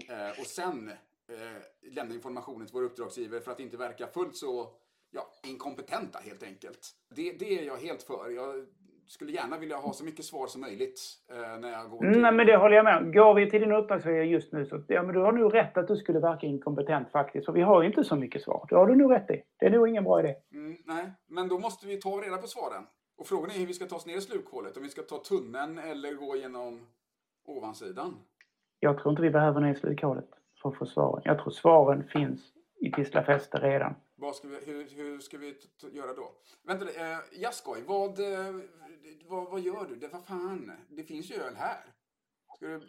[0.10, 0.90] eh, och sen
[1.30, 4.70] eh, lämna informationen till vår uppdragsgivare för att inte verka fullt så
[5.12, 6.92] ja, inkompetenta helt enkelt.
[7.16, 8.30] Det, det är jag helt för.
[8.30, 8.66] Jag
[9.08, 12.22] skulle gärna vilja ha så mycket svar som möjligt eh, när jag går till...
[12.22, 13.12] Nej, men det håller jag med om.
[13.12, 15.88] Går vi till din uppdragsgivare just nu så ja, men du har nog rätt att
[15.88, 17.46] du skulle verka inkompetent faktiskt.
[17.46, 18.66] För vi har ju inte så mycket svar.
[18.70, 19.44] Det har du nog rätt i.
[19.60, 20.36] Det är nog ingen bra idé.
[20.54, 22.84] Mm, nej, men då måste vi ta reda på svaren.
[23.18, 24.78] Och frågan är hur vi ska ta oss ner i slukhålet.
[24.78, 26.88] Om vi ska ta tunneln eller gå genom
[27.46, 28.16] ovansidan.
[28.80, 30.30] Jag tror inte vi behöver i slukhålet
[30.62, 31.22] för att få svaren.
[31.26, 32.42] Jag tror svaren finns
[32.82, 33.96] i Tislafäste redan.
[34.16, 35.56] Vad ska vi, hur, hur ska vi
[35.92, 36.32] göra då?
[36.68, 38.56] Vänta, eh, Jaskoj, vad, eh,
[39.28, 39.96] vad, vad gör du?
[39.96, 41.78] Det, vad fan, det finns ju öl här.
[42.56, 42.82] Ska du...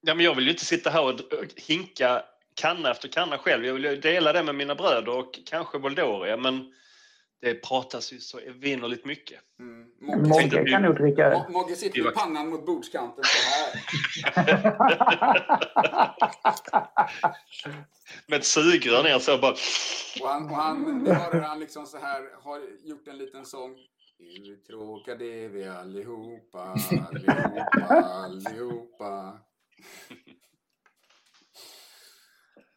[0.00, 1.20] Ja, men jag vill ju inte sitta här och
[1.56, 2.24] hinka
[2.54, 3.64] kanna efter kanna själv.
[3.64, 6.74] Jag vill ju dela det med mina bröder och kanske Voldoria, men
[7.40, 9.40] det pratas ju så evinnerligt mycket.
[9.58, 9.86] Mm,
[10.28, 11.32] Mogge vi- kan nog dricka öl.
[11.38, 13.70] Mo- Mogge sitter med pannan mot bordskanten så här.
[18.26, 19.54] Med ett sugrör ner så bara...
[20.22, 23.76] Och han, och han, hur han liksom så här har gjort en liten sång.
[24.46, 26.76] Uttråkade är vi allihopa,
[27.10, 29.38] allihopa, allihopa.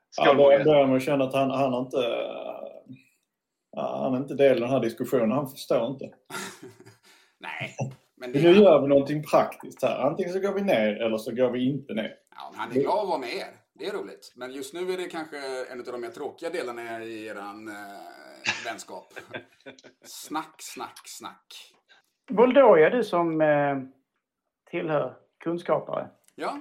[0.10, 0.64] Skål, börjar Mogge.
[0.64, 1.98] börjar med att känna att han, han har inte...
[3.76, 5.32] Han är inte del av den här diskussionen.
[5.32, 6.06] Han förstår inte.
[7.40, 7.76] Nej,
[8.16, 10.00] men Nu det, gör vi någonting praktiskt här.
[10.08, 12.16] Antingen så går vi ner eller så går vi inte ner.
[12.36, 13.48] ja, men han är glad att vara med er.
[13.74, 14.34] Det är roligt.
[14.36, 15.38] Men just nu är det kanske
[15.72, 17.74] en av de mer tråkiga delarna i eran eh,
[18.66, 19.14] vänskap.
[20.06, 21.74] Snack, snack, snack.
[22.30, 23.78] Voldoja, du som eh,
[24.72, 26.10] tillhör kunskapare.
[26.36, 26.58] Ja,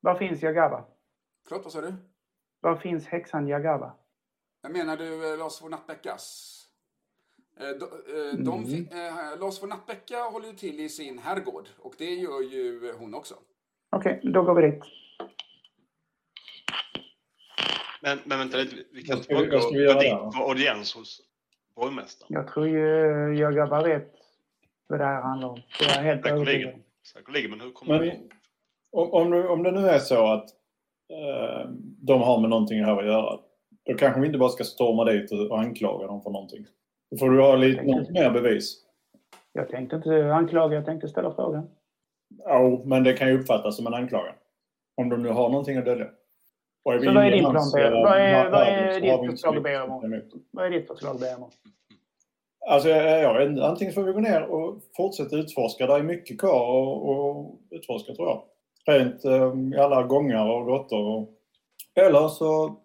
[0.00, 0.84] Var finns Jagaba?
[1.48, 1.94] förlåt, vad sa du?
[2.60, 3.94] Var finns häxan Jagaba?
[4.62, 6.48] Jag menar du eh, Lars von Nattbäckas?
[7.60, 11.94] Eh, de, eh, de, eh, Lars von Nattbäcka håller ju till i sin herrgård och
[11.98, 13.34] det gör ju hon också.
[13.90, 14.82] Okej, då går vi dit.
[18.02, 21.20] Men, men vänta lite, vi kan inte vi gå dit på audiens hos
[21.76, 22.32] borgmästaren.
[22.34, 22.78] Jag tror ju
[23.38, 24.14] Jagaba vet
[24.86, 25.60] vad det här handlar om.
[25.78, 27.50] Det är jag helt övertygad Säkerligen.
[27.50, 28.20] men hur kommer Men det
[28.90, 30.50] Om, om, nu- om det nu är så att
[31.10, 33.38] eh, de har med någonting här att göra.
[33.84, 36.66] Då kanske vi inte bara ska storma dit och, anklaga dem för någonting.
[37.10, 38.78] Då får du ha lite något mer bevis.
[39.52, 41.70] Jag tänkte inte anklaga, jag tänkte ställa frågan.
[42.38, 44.34] Ja, men det kan ju uppfattas som en anklagan.
[44.96, 46.04] Om de nu har någonting att dölja.
[46.04, 46.10] Så
[46.84, 50.32] vad är din plan, eh, Vad är- vad är ditt förslag, emot.
[50.50, 51.50] Vad är ditt förslag, Bemo?
[52.68, 52.88] Alltså,
[53.42, 53.66] inte.
[53.66, 55.86] Antingen får vi gå ner och fortsätta utforska.
[55.86, 58.42] Det är mycket kvar att att utforska, tror jag.
[58.86, 61.16] Rent eh, i alla gångar och grottor.
[61.16, 61.28] Och...
[61.94, 62.76] Eller så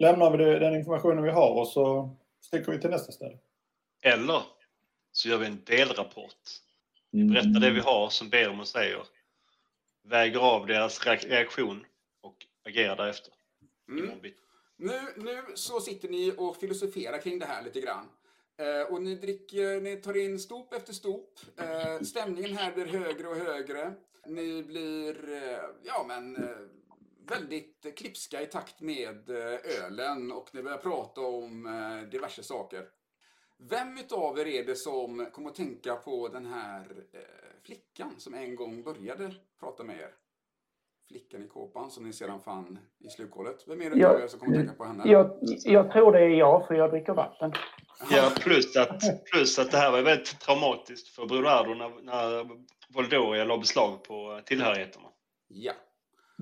[0.00, 3.38] lämnar vi det, den informationen vi har och så sticker vi till nästa ställe.
[4.02, 4.42] Eller
[5.12, 6.36] så gör vi en delrapport.
[7.14, 7.28] Mm.
[7.28, 9.02] Berättar det vi har som Bermo säger.
[10.02, 11.86] Väger av deras reak- reaktion
[12.20, 13.32] och agerar därefter.
[13.88, 14.10] Mm.
[14.76, 18.08] Nu, nu så sitter ni och filosoferar kring det här lite grann.
[18.58, 21.28] Eh, och ni dricker, ni tar in stop efter stop.
[21.56, 23.92] Eh, stämningen här blir högre och högre.
[24.26, 26.50] Ni blir, eh, ja men, eh,
[27.28, 32.84] väldigt klipska i takt med eh, ölen och ni börjar prata om eh, diverse saker.
[33.58, 36.80] Vem utav er är det som kommer att tänka på den här
[37.12, 37.20] eh,
[37.62, 40.14] flickan som en gång började prata med er?
[41.08, 43.64] Flickan i kåpan som ni sedan fann i slukhålet.
[43.68, 44.08] Vem är det Ja.
[44.10, 45.02] utav er som kommer att tänka på henne?
[45.06, 47.52] Jag, jag tror det är jag, för jag dricker vatten.
[48.10, 49.02] Ja, plus att,
[49.32, 52.48] plus att det här var väldigt traumatiskt för Brunardo när, när
[52.94, 55.08] Voldoria la beslag på tillhörigheterna.
[55.48, 55.72] Ja.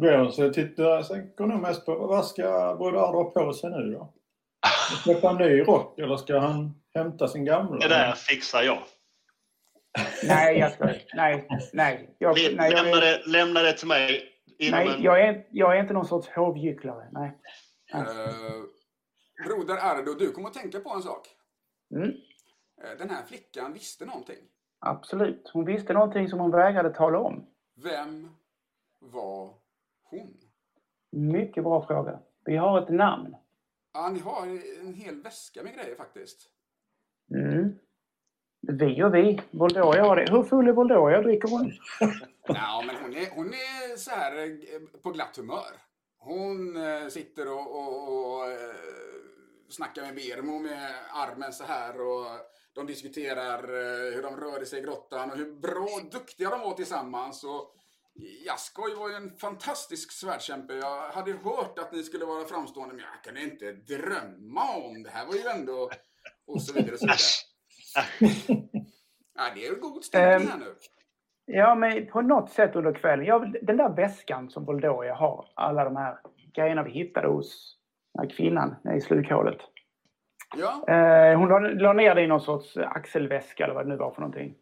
[0.00, 3.70] Björn, så jag tittar, sen går nog mest på vad ska Brodardo ha på sig
[3.70, 4.12] nu då?
[5.00, 7.78] Ska han ny rock eller ska han hämta sin gamla?
[7.78, 8.78] Det där fixar jag.
[10.24, 10.84] Nej, jag ska,
[11.14, 12.14] nej, nej.
[12.18, 14.22] Jag, nej, jag, Lämna det, lämna det till mig.
[14.58, 17.08] Inom nej en, jag, är, jag är inte någon sorts hovgycklare.
[17.12, 17.38] Nej.
[17.94, 18.04] Eh,
[19.46, 21.26] broder Ardo, du kommer att tänka på en sak.
[21.94, 22.12] Mm,
[22.84, 24.36] Eh, den här flickan visste någonting.
[24.80, 25.50] absolut.
[25.52, 27.46] Hon visste någonting som hon vägrade tala om.
[27.82, 28.28] Vem
[28.98, 29.54] var
[30.10, 30.36] hon?
[31.10, 32.20] Mycket bra fråga.
[32.44, 33.36] Vi har ett namn.
[33.92, 34.46] Ja, ni har
[34.80, 36.50] en hel väska med grejer faktiskt.
[37.34, 37.78] Mm.
[38.60, 39.40] Vi och vi.
[39.50, 40.30] Voldoria har det.
[40.30, 41.22] Hur full är Voldoria?
[41.22, 41.72] Dricker hon?
[42.46, 45.72] Ja, men hon är, hon är så här eh, på glatt humör.
[46.18, 48.58] Hon eh, sitter och, och, och eh,
[49.68, 52.26] snackar med Bermo med armen så här och
[52.72, 53.62] de diskuterar
[54.14, 57.44] hur de rörde sig i grottan och hur bra och duktiga de var tillsammans.
[57.44, 57.74] Och
[58.46, 60.74] Jaskoj var ju en fantastisk svärdkämpe.
[60.74, 65.10] Jag hade hört att ni skulle vara framstående, men jag kunde inte drömma om det
[65.10, 65.90] här var ju ändå...
[66.46, 67.18] Och så vidare och så vidare.
[69.34, 70.74] Ja, det är god stämning här nu.
[71.44, 73.26] Ja, men på något sätt under kvällen.
[73.26, 75.48] Ja, den där väskan som Voldoria har.
[75.54, 76.18] Alla de här
[76.54, 77.78] grejerna vi hittade hos
[78.14, 79.58] den här kvinnan i slukhålet.
[80.56, 80.88] Ja.
[80.88, 84.10] Eh, hon la, la ner det i någon sorts axelväska eller vad det nu var
[84.10, 84.54] för någonting.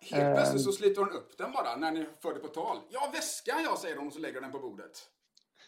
[0.00, 0.34] Eh, helt Ehm.
[0.34, 2.76] plötsligt så sliter hon upp den bara när ni förde på tal.
[2.88, 4.90] Ja, väska ja, säger hon och så lägger den på bordet.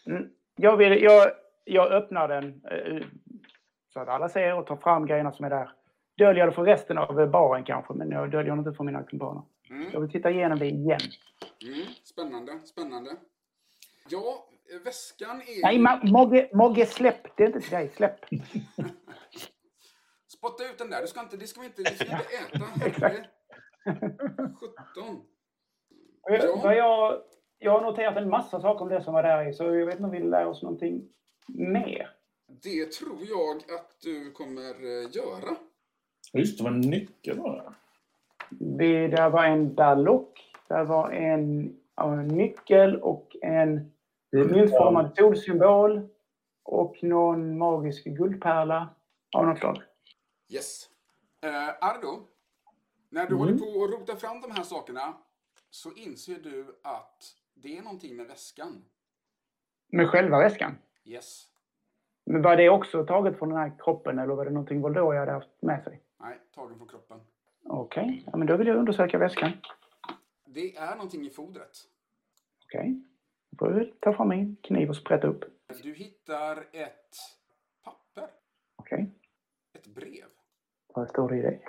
[0.05, 0.29] Mm.
[0.55, 1.31] Jag, vill, jag,
[1.63, 3.05] jag öppnar den eh,
[3.93, 5.71] så att alla ser och tar fram grejerna som är där.
[6.17, 9.43] Döljer det för resten av baren kanske, men jag döljer det inte för mina kumpaner.
[9.69, 9.91] Mm.
[9.93, 10.99] Jag vill titta igenom det igen.
[11.63, 11.85] Mm.
[12.03, 13.11] Spännande, spännande.
[14.09, 15.63] Ja, eh, väskan är...
[15.63, 17.37] Nej, Ma- Mogge, Mogge, släpp!
[17.37, 17.89] Det är inte till dig.
[17.95, 18.19] Släpp!
[20.27, 21.01] Spotta ut den där.
[21.01, 22.85] Du ska inte, det ska vi inte, det ska vi inte äta.
[22.85, 23.29] Exakt.
[23.85, 25.21] Herre 17.
[26.23, 27.21] Jag, vad jag,
[27.59, 29.95] jag har noterat en massa saker om det som var där i, så jag vet
[29.95, 31.09] inte om vi lär oss någonting
[31.47, 32.09] mer.
[32.63, 35.55] Det tror jag att du kommer eh, göra.
[36.33, 37.75] Just det, var en nyckel var
[38.49, 39.07] det.
[39.07, 43.91] Där var en dallock, där var en, ja, en nyckel och en
[44.31, 46.09] myntformad solsymbol
[46.63, 48.89] och någon magisk guldpärla
[49.35, 49.81] av något slag.
[50.53, 50.89] Yes.
[51.45, 52.27] Eh, Ardo,
[53.11, 53.37] när du Mm.
[53.39, 55.13] håller på och rotar fram de här sakerna
[55.69, 58.85] så inser du att det är någonting med väskan.
[59.87, 60.75] Med själva väskan.
[61.03, 61.47] Yes.
[62.25, 65.31] Men var det också taget från den här kroppen eller var det någonting Voldoria hade
[65.31, 66.01] haft med sig?
[66.19, 67.19] Nej, tagen från kroppen.
[67.63, 69.51] Okej, ja, men då vill jag undersöka väskan.
[70.45, 71.77] Det är någonting i fodret.
[72.65, 73.01] Okej.
[73.49, 75.43] Då får vi ta fram min kniv och sprätta upp.
[75.83, 77.15] Du hittar ett
[77.83, 78.27] papper,
[78.75, 79.11] Okej,
[79.73, 80.25] ett brev.
[80.87, 81.59] vad står det i det?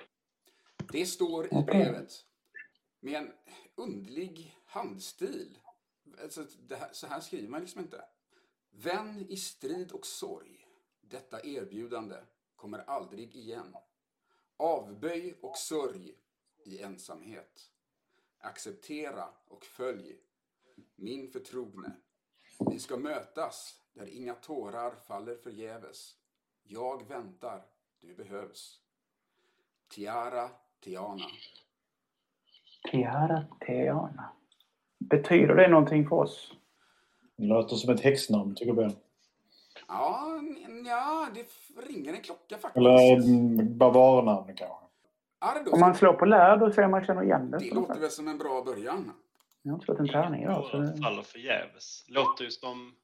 [0.92, 1.64] Det står i Okej.
[1.64, 2.26] brevet
[3.00, 3.32] med en
[3.74, 5.58] underlig handstil.
[6.22, 8.04] Alltså, här, så här skriver man liksom inte.
[8.70, 10.66] Vän i strid och sorg.
[11.00, 12.16] Detta erbjudande
[12.56, 13.76] kommer aldrig igen.
[14.56, 16.14] Avböj och sörj
[16.64, 17.70] i ensamhet.
[18.38, 20.18] Acceptera och följ
[20.94, 21.92] min förtrogne.
[22.70, 26.16] Vi ska mötas där inga tårar faller förgäves.
[26.62, 27.66] Jag väntar,
[28.00, 28.80] du behövs.
[29.88, 30.50] Tiara
[30.82, 31.24] Tiana.
[32.90, 34.32] Tiara Teana.
[34.98, 36.52] Betyder det någonting för oss?
[37.36, 38.92] Det låter som ett häxnamn, tycker jag.
[39.88, 40.40] Ja,
[40.84, 41.46] ja, det
[41.92, 42.76] ringer en klocka faktiskt.
[42.76, 44.86] Eller barbarnamn kanske.
[45.38, 47.58] Ardo, Om man slår på lär då ser man känner igen det.
[47.58, 49.12] det låter väl som en bra början.
[49.62, 50.64] Jag har inte slått en tärning idag.
[50.64, 51.02] Så...
[51.02, 52.04] Faller förgäves.
[52.08, 52.94] Låter ju som...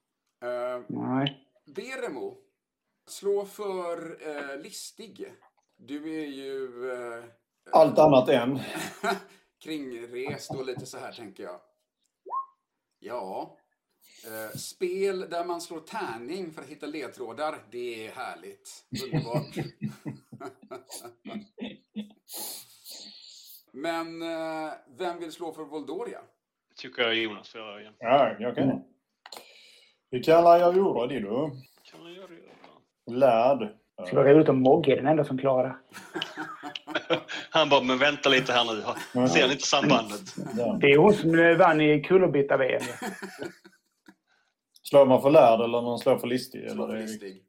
[0.45, 1.45] Uh, Nej.
[1.67, 2.37] Beremo,
[3.09, 3.97] slå för
[4.29, 5.33] eh, listig.
[5.77, 7.25] Du är ju eh,
[7.73, 8.59] Allt annat än.
[9.63, 11.61] kringrest och lite så här tänker jag.
[12.99, 13.57] Ja.
[14.27, 18.85] Eh, spel där man slår tärning för att hitta ledtrådar, det är härligt.
[19.05, 19.57] Underbart.
[23.73, 26.21] Men eh, vem vill slå för Voldoria?
[26.77, 27.95] Tycker jag Jonas får göra igen.
[27.99, 28.83] Ja, jag kan.
[30.11, 31.51] Vi kallar jag gjorde det då.
[31.83, 33.13] Kan man göra det?
[33.13, 33.59] Lärd.
[33.97, 35.77] Det skulle vara roligt om Mogge är den enda som klarar det.
[37.51, 39.29] Han bara, men vänta lite här nu.
[39.29, 40.21] Ser ni inte sambandet?
[40.81, 42.83] Det är hon som vann i kullerbytta-VM.
[44.83, 46.71] Slår man för lärd eller någon slår för listig?
[46.71, 47.45] Slå Eller för listig.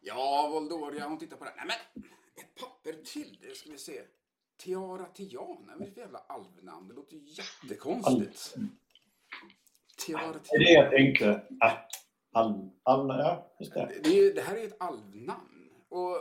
[0.00, 1.52] Ja, Voldoria, hon tittar på det.
[1.56, 2.02] Nej, men
[2.44, 3.38] ett papper till.
[3.42, 4.00] Det ska vi se.
[4.58, 6.88] Tiara Tiana, vad är det för jävla alvnamn?
[6.88, 8.54] Det låter ju jättekonstigt.
[10.06, 10.90] Tiara Det är det jag Tiana.
[10.90, 11.42] tänkte.
[12.32, 13.90] All, all, ja, just det.
[14.04, 15.70] Det, är, det här är ett alvnamn.
[15.88, 16.16] Och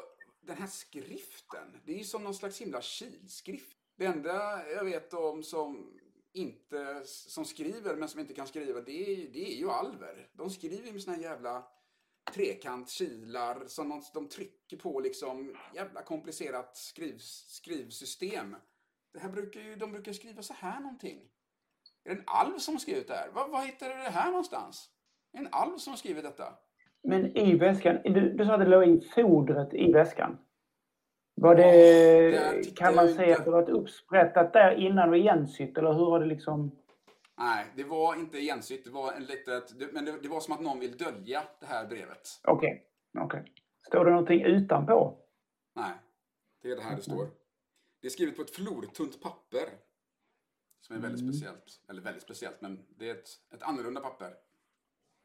[0.46, 3.78] den här skriften, det är ju som någon slags himla kilskrift.
[3.96, 6.00] Det enda jag vet om som
[6.32, 10.30] inte som skriver men som inte kan skriva, det är, det är ju alver.
[10.34, 11.68] De skriver med såna här jävla
[12.34, 18.56] trekantkilar som de, de trycker på liksom jävla komplicerat skriv, skrivsystem.
[19.14, 21.30] Det här brukar ju, de brukar skriva så här någonting.
[22.04, 23.30] Är det en alv som har skrivit det här?
[23.34, 24.90] Vad, vad hittar du det här någonstans?
[25.32, 26.58] Är det en alv som har skrivit detta?
[27.06, 30.38] Men i väskan, du, du sa att det låg i fodret i väskan.
[31.36, 35.78] Var det, kan man jag säga att det var ett uppsprättat där innan och igensytt
[35.78, 36.72] eller hur var det liksom?
[37.38, 38.84] Nej, det var inte igensytt.
[38.84, 41.66] Det var en litet, det, men det, det var som att någon vill dölja det
[41.66, 42.28] här brevet.
[42.44, 42.84] Okej,
[43.20, 43.54] okej.
[43.88, 45.18] Står det någonting utanpå?
[45.76, 45.92] Nej,
[46.62, 47.28] det är det här det står.
[48.02, 49.70] Det är skrivet på ett flortunt papper.
[50.82, 51.34] Som är väldigt Mm.
[51.34, 51.82] speciellt.
[51.90, 54.34] Eller väldigt speciellt, men det är ett, ett annorlunda papper.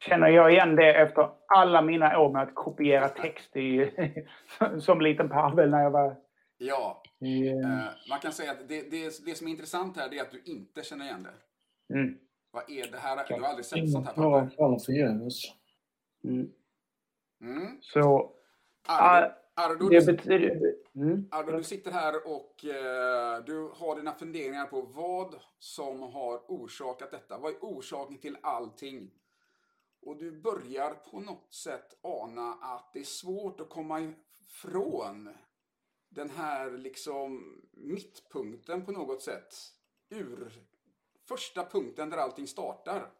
[0.07, 3.91] Känner jag igen det efter alla mina år med att kopiera text i,
[4.79, 6.15] som liten parvel när jag var
[6.63, 7.47] Ja, i...
[7.47, 10.41] eh, man kan säga att det, det, det som är intressant här är att du
[10.45, 11.93] inte känner igen det.
[11.93, 12.17] Mm.
[12.51, 13.27] Vad är det här?
[13.27, 14.55] Du har aldrig sett sånt här papper?
[14.55, 15.41] fall förgäves.
[16.23, 16.51] Mm.
[17.41, 17.77] Mm.
[17.81, 18.31] Så
[18.87, 20.75] Ardo, Ardo, det du, betyder...
[20.95, 21.27] Mm.
[21.31, 27.11] Ardo, du sitter här och eh, du har dina funderingar på vad som har orsakat
[27.11, 27.37] detta.
[27.37, 29.11] Vad är orsaken till allting?
[30.01, 35.29] Och du börjar på något sätt ana att det är svårt att komma ifrån
[36.09, 39.53] den här liksom mittpunkten på något sätt.
[40.09, 40.51] Ur
[41.27, 43.11] första punkten där allting startar.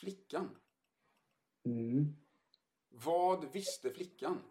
[0.00, 0.56] Flickan.
[1.64, 2.16] Mm.
[2.88, 4.42] Vad visste flickan?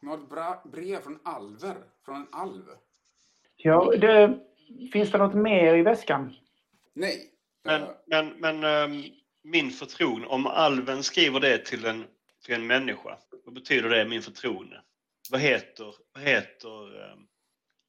[0.00, 2.64] Hon har ett bra brev från Alver, från en alv.
[3.56, 4.40] Ja, det,
[4.92, 6.34] finns det något mer i väskan?
[6.92, 7.32] Nej.
[7.62, 9.02] Men, Eh, men, men ehm,
[9.46, 12.04] min förtroende, om alven skriver det till en,
[12.44, 14.82] till en människa, vad betyder det, min förtroende?
[15.30, 17.26] Vad heter, vad heter ehm,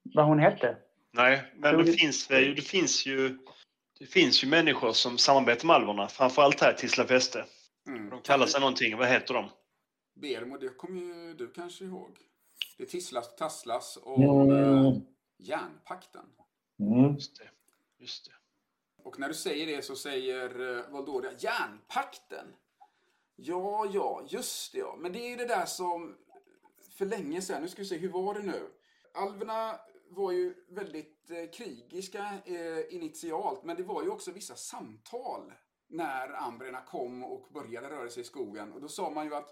[0.04, 0.78] Vad hon hette?
[1.12, 3.38] nej, men det finns, det, det finns ju
[4.00, 7.46] det finns ju människor som samarbetar med alverna, framförallt här i Tisla fäste.
[7.88, 8.10] mm.
[8.10, 9.50] De kallar sig någonting, vad heter de?
[10.16, 12.18] Bermo, det kommer ju du kanske ihåg.
[12.78, 15.02] Det tisslas och tasslas om eh, Mm.
[15.40, 16.26] järnpakten.
[16.80, 17.14] Mm.
[17.14, 17.50] Just det.
[18.00, 18.32] Just det.
[19.08, 22.56] Och när du säger det så säger eh, Valdoria, järnpakten?
[23.36, 24.96] Ja, ja, just det ja.
[25.00, 26.18] Men det är ju det där som
[26.98, 28.70] för länge sedan, nu ska vi se, hur var det nu?
[29.14, 29.80] Alverna
[30.10, 35.54] var ju väldigt eh, krigiska eh, initialt, men det var ju också vissa samtal
[35.88, 38.74] när ambrerna kom och började röra sig i skogen.
[38.74, 39.50] Och då sa man ju att,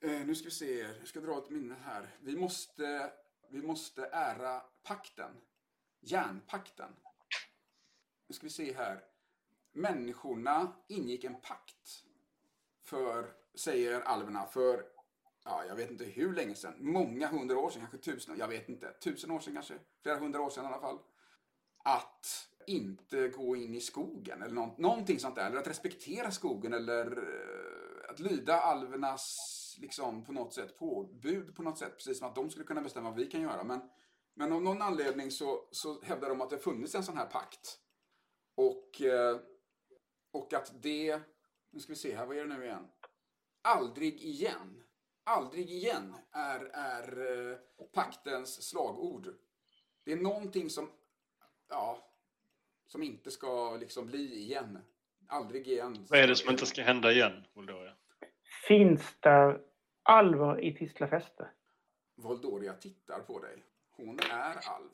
[0.00, 2.16] nu ska vi se, jag ska dra ett minne här.
[2.20, 3.12] Vi måste,
[3.50, 5.30] vi måste ära pakten,
[6.00, 6.92] järnpakten.
[8.28, 9.04] Nu ska vi se här.
[9.72, 12.04] Människorna ingick en pakt
[12.84, 14.84] för, säger alverna, för
[15.44, 16.74] ja, jag vet inte hur länge sedan.
[16.78, 18.92] Många hundra år sedan, kanske tusen, jag vet inte.
[18.92, 20.98] Tusen år sedan kanske, flera hundra år sedan i alla fall.
[21.84, 25.46] Att inte gå in i skogen eller nå- någonting sånt där.
[25.46, 31.62] Eller att respektera skogen eller eh, att lyda alvernas liksom på något sätt påbud på
[31.62, 31.96] något sätt.
[31.96, 33.64] Precis som att de skulle kunna bestämma vad vi kan göra.
[33.64, 33.80] Men,
[34.34, 37.78] men av någon anledning så, så hävdar de att det funnits en sån här pakt.
[38.58, 39.40] Och, eh,
[40.30, 41.20] och att det,
[41.70, 42.88] nu ska vi se här, vad är det nu igen?
[43.62, 44.82] Aldrig igen.
[45.24, 47.56] Aldrig igen är, är eh,
[47.92, 49.28] paktens slagord.
[50.04, 50.90] Det är någonting som,
[51.68, 52.12] ja,
[52.86, 54.78] som inte ska liksom bli igen.
[55.28, 56.06] Aldrig igen.
[56.08, 57.96] Vad är det som inte ska hända igen, Voldoria?
[58.68, 59.60] Finns det
[60.02, 61.50] alver i Tisla fäste?
[62.16, 63.64] Voldoria tittar på dig.
[63.90, 64.90] Hon är alv.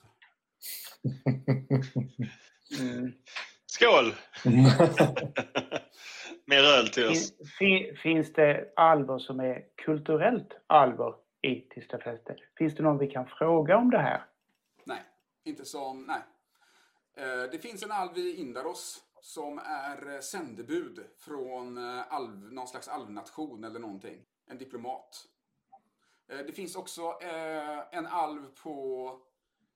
[2.80, 3.12] Mm.
[3.74, 4.14] Skål!
[6.46, 7.32] Mer öl till oss.
[7.38, 12.36] Fin, fin, finns det alver som är kulturellt alver i Tisla fäste?
[12.58, 14.24] Finns det någon vi kan fråga om det här?
[14.84, 15.02] Nej,
[15.44, 16.22] inte som, nej.
[17.16, 22.68] Eh, Det finns en alv i Indaros som är eh, sändebud från eh, alv, någon
[22.68, 24.18] slags alvnation eller någonting.
[24.50, 25.24] En diplomat.
[26.26, 27.18] Det finns också
[27.90, 29.10] en alv på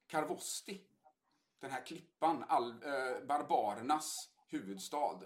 [0.07, 0.80] Karvosti.
[1.61, 5.20] Den här klippan, alv, eh, barbarernas huvudstad.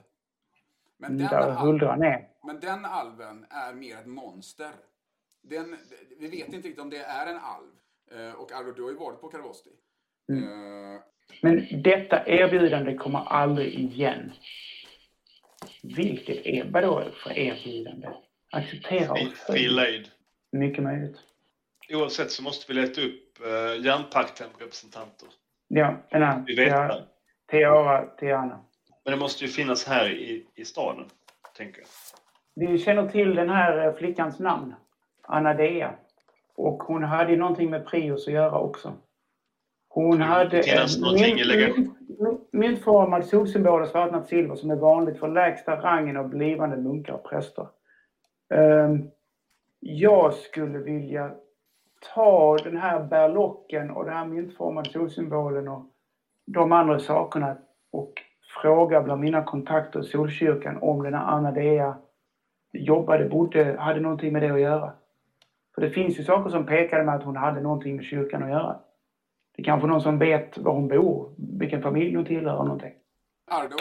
[0.97, 2.29] Men den, Där alv, huldran är.
[2.47, 4.73] men den alven är mer ett monster.
[5.43, 5.77] Den,
[6.19, 7.71] vi vet inte riktigt om det är en alv.
[8.11, 9.71] Eh, och Ardo, du har ju varit på Karvosti.
[10.29, 10.45] Mm.
[10.95, 11.01] Eh,
[11.43, 14.33] Men detta erbjudande kommer aldrig igen.
[15.83, 18.09] Vilket är vadå för erbjudande?
[18.51, 20.07] Acceptera och fri.
[20.53, 21.17] Mycket möjligt.
[21.91, 25.29] Oavsett så måste vi leta upp uh, järnpakten-representanter.
[25.75, 27.05] Ja, Tia- det.
[27.51, 28.61] Tiara, Tiana.
[29.05, 31.05] Men det måste ju finnas här i, i staden,
[31.57, 31.89] tänker jag.
[32.55, 34.75] Vi känner till den här eh, flickans namn.
[35.23, 35.95] Anadea.
[36.57, 38.93] Och hon hade ju någonting med Prius att göra också.
[39.89, 41.91] Hon Det hade en
[42.53, 47.25] myntformad solsymbol av svartnat silver som är vanligt för lägsta rangen av blivande munkar och
[47.31, 47.67] präster.
[48.55, 49.11] Ehm,
[49.81, 51.35] jag skulle vilja
[52.15, 55.87] ta den här berlocken och den här myntformade solsymbolen och
[56.47, 57.57] de andra sakerna
[57.93, 58.13] och
[58.63, 61.97] fråga bland mina kontakter i Solkyrkan om den här Anadea
[62.73, 64.93] jobbade, bodde, hade någonting med det att göra.
[65.75, 68.51] För det finns ju saker som pekade med att hon hade någonting med kyrkan att
[68.51, 68.81] göra.
[69.57, 72.95] Det är kanske någon som vet var hon bor, vilken familj hon tillhör och någonting.
[73.51, 73.77] Ardo,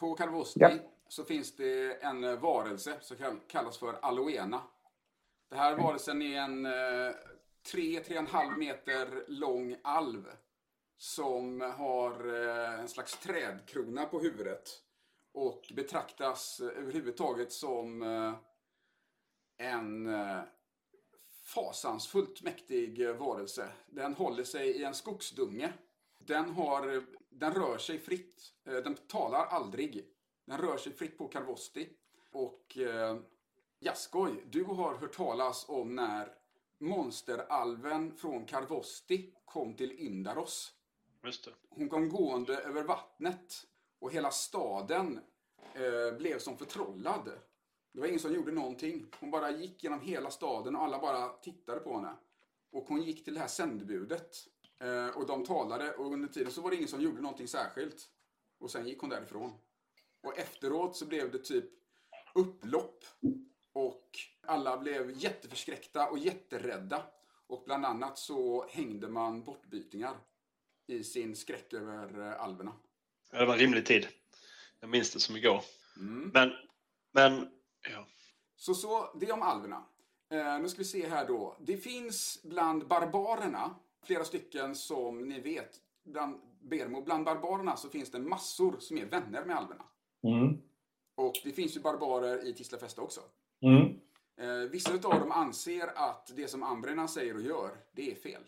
[0.00, 0.70] på Karvosti Ja.
[1.08, 4.60] så finns det en eh, varelse som kall- kallas för Aloena.
[5.50, 6.72] Det här varelsen är en eh,
[7.72, 10.26] 3-3,5 meter lång alv
[10.96, 14.82] som har eh, en slags trädkrona på huvudet
[15.32, 18.34] och betraktas överhuvudtaget som eh,
[19.58, 20.40] en eh,
[21.44, 23.68] fasansfullt mäktig varelse.
[23.86, 25.72] Den håller sig i en skogsdunge.
[26.18, 28.52] Den, har, den rör sig fritt.
[28.64, 30.06] Den talar aldrig.
[30.44, 31.88] Den rör sig fritt på Karvosti.
[32.30, 33.16] Och eh,
[33.80, 36.34] Jaskoj, du har hört talas om när
[36.78, 40.72] monsteralven från Karvosti kom till Indaros.
[41.24, 41.50] Just det.
[41.68, 43.66] Hon kom gående över vattnet
[43.98, 45.20] och hela staden
[45.74, 47.30] eh, blev som förtrollad.
[47.92, 49.06] Det var ingen som gjorde någonting.
[49.20, 52.16] Hon bara gick genom hela staden och alla bara tittade på henne.
[52.70, 54.36] Och hon gick till det här sändebudet.
[54.80, 58.08] Eh, och de talade och under tiden så var det ingen som gjorde någonting särskilt.
[58.58, 59.52] Och sen gick hon därifrån.
[60.22, 61.64] Och efteråt så blev det typ
[62.34, 63.04] upplopp.
[63.76, 67.02] Och alla blev jätteförskräckta och jätterädda.
[67.46, 70.16] Och bland annat så hängde man bortbytingar
[70.86, 72.72] i sin skräck över eh, alverna.
[73.32, 74.08] Ja, det var en rimlig tid.
[74.80, 75.62] Jag minns det som igår.
[75.96, 76.30] Mm.
[76.34, 76.52] Men,
[77.12, 77.50] men
[77.92, 78.06] ja.
[78.56, 79.84] Så, så det om alverna.
[80.28, 81.56] Eh, nu ska vi se här då.
[81.60, 88.10] Det finns bland barbarerna, flera stycken som ni vet, bland Bermo, bland barbarerna så finns
[88.10, 89.84] det massor som är vänner med alverna.
[90.22, 90.62] Mm.
[91.14, 93.20] Och det finns ju barbarer i Tislafesta också.
[93.60, 94.00] Mm.
[94.36, 98.42] Eh, vissa av dem anser att det som ambrerna säger och gör, det är fel.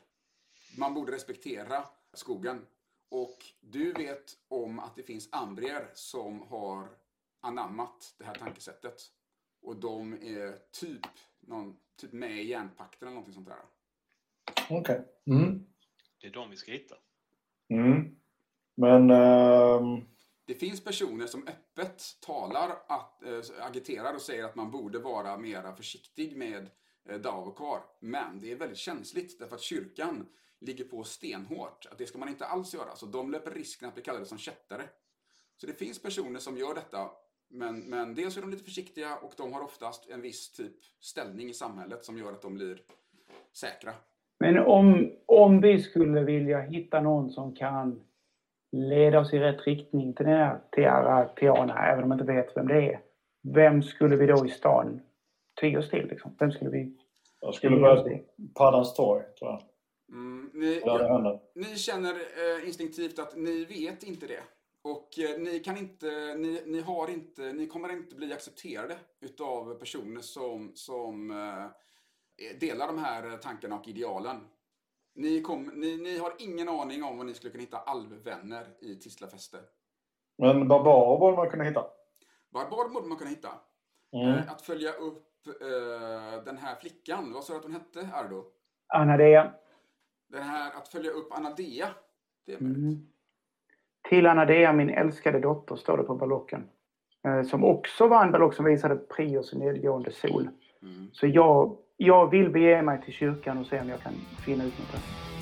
[0.78, 2.66] Man borde respektera skogen.
[3.08, 6.88] Och du vet om att det finns ambrier som har
[7.40, 9.02] anammat det här tankesättet.
[9.60, 11.06] Och de är typ,
[11.40, 13.62] någon, typ med i järnpakten eller någonting sånt där.
[14.70, 15.04] Okej.
[15.26, 15.66] Mm.
[16.20, 16.94] Det är de vi ska hitta.
[17.68, 18.16] Mm.
[18.74, 19.10] Men...
[19.10, 20.04] ehm,
[20.48, 25.38] det finns personer som öppet talar, att, äh, agiterar och säger att man borde vara
[25.38, 26.70] mera försiktig med
[27.08, 27.80] eh, äh, Davokar.
[28.00, 30.26] Men det är väldigt känsligt därför att kyrkan
[30.60, 31.86] ligger på stenhårt.
[31.90, 32.96] Att det ska man inte alls göra.
[32.96, 34.82] Så de löper risken att bli kallade som kättare.
[35.56, 37.10] Så det finns personer som gör detta.
[37.48, 41.50] Men, men dels är de lite försiktiga och de har oftast en viss typ ställning
[41.50, 42.82] i samhället som gör att de blir
[43.52, 43.92] säkra.
[44.40, 48.04] Men om, om vi skulle vilja hitta någon som kan
[48.72, 52.56] leda oss i rätt riktning till den här Tiara Tiana, även om man inte vet
[52.56, 53.00] vem det är.
[53.54, 55.00] Vem skulle vi då i stan
[55.60, 56.06] ty oss till?
[56.06, 56.36] Liksom?
[56.38, 56.96] Vem skulle vi
[57.40, 58.18] jag skulle börja?
[58.54, 59.62] Paddans torg, tror jag.
[60.12, 60.82] Mm, ni.
[61.54, 64.42] Ni känner eh, instinktivt att ni vet inte det.
[64.82, 69.74] Och eh, ni kan inte, ni, ni har inte, ni kommer inte bli accepterade utav
[69.74, 74.36] personer som, som eh, delar de här tankarna och idealen.
[75.18, 78.94] Ni, kom, ni, ni har ingen aning om vad ni skulle kunna hitta alvvänner i
[78.94, 79.58] Tislafäste.
[80.38, 81.86] Men barbarer borde man kunna hitta.
[82.50, 83.48] Barbar borde man kunna hitta.
[84.12, 84.28] Mm.
[84.28, 88.44] Eh, att följa upp eh, den här flickan, vad sa du att hon hette, Ardo?
[88.86, 89.52] Anadea.
[90.28, 91.88] Den här, att följa upp Anadea.
[92.46, 92.78] Det är möjligt.
[92.78, 93.08] Mm.
[94.08, 96.68] Till Anadea, min älskade dotter, står det på ballocken.
[97.24, 100.48] Eh, Som också var en ballock som visade Prios nedgående sol.
[100.82, 101.10] Mm.
[101.12, 104.12] Så jag, jag vill bege mig till kyrkan och se om jag kan
[104.44, 104.92] finna ut något.
[104.92, 105.37] där.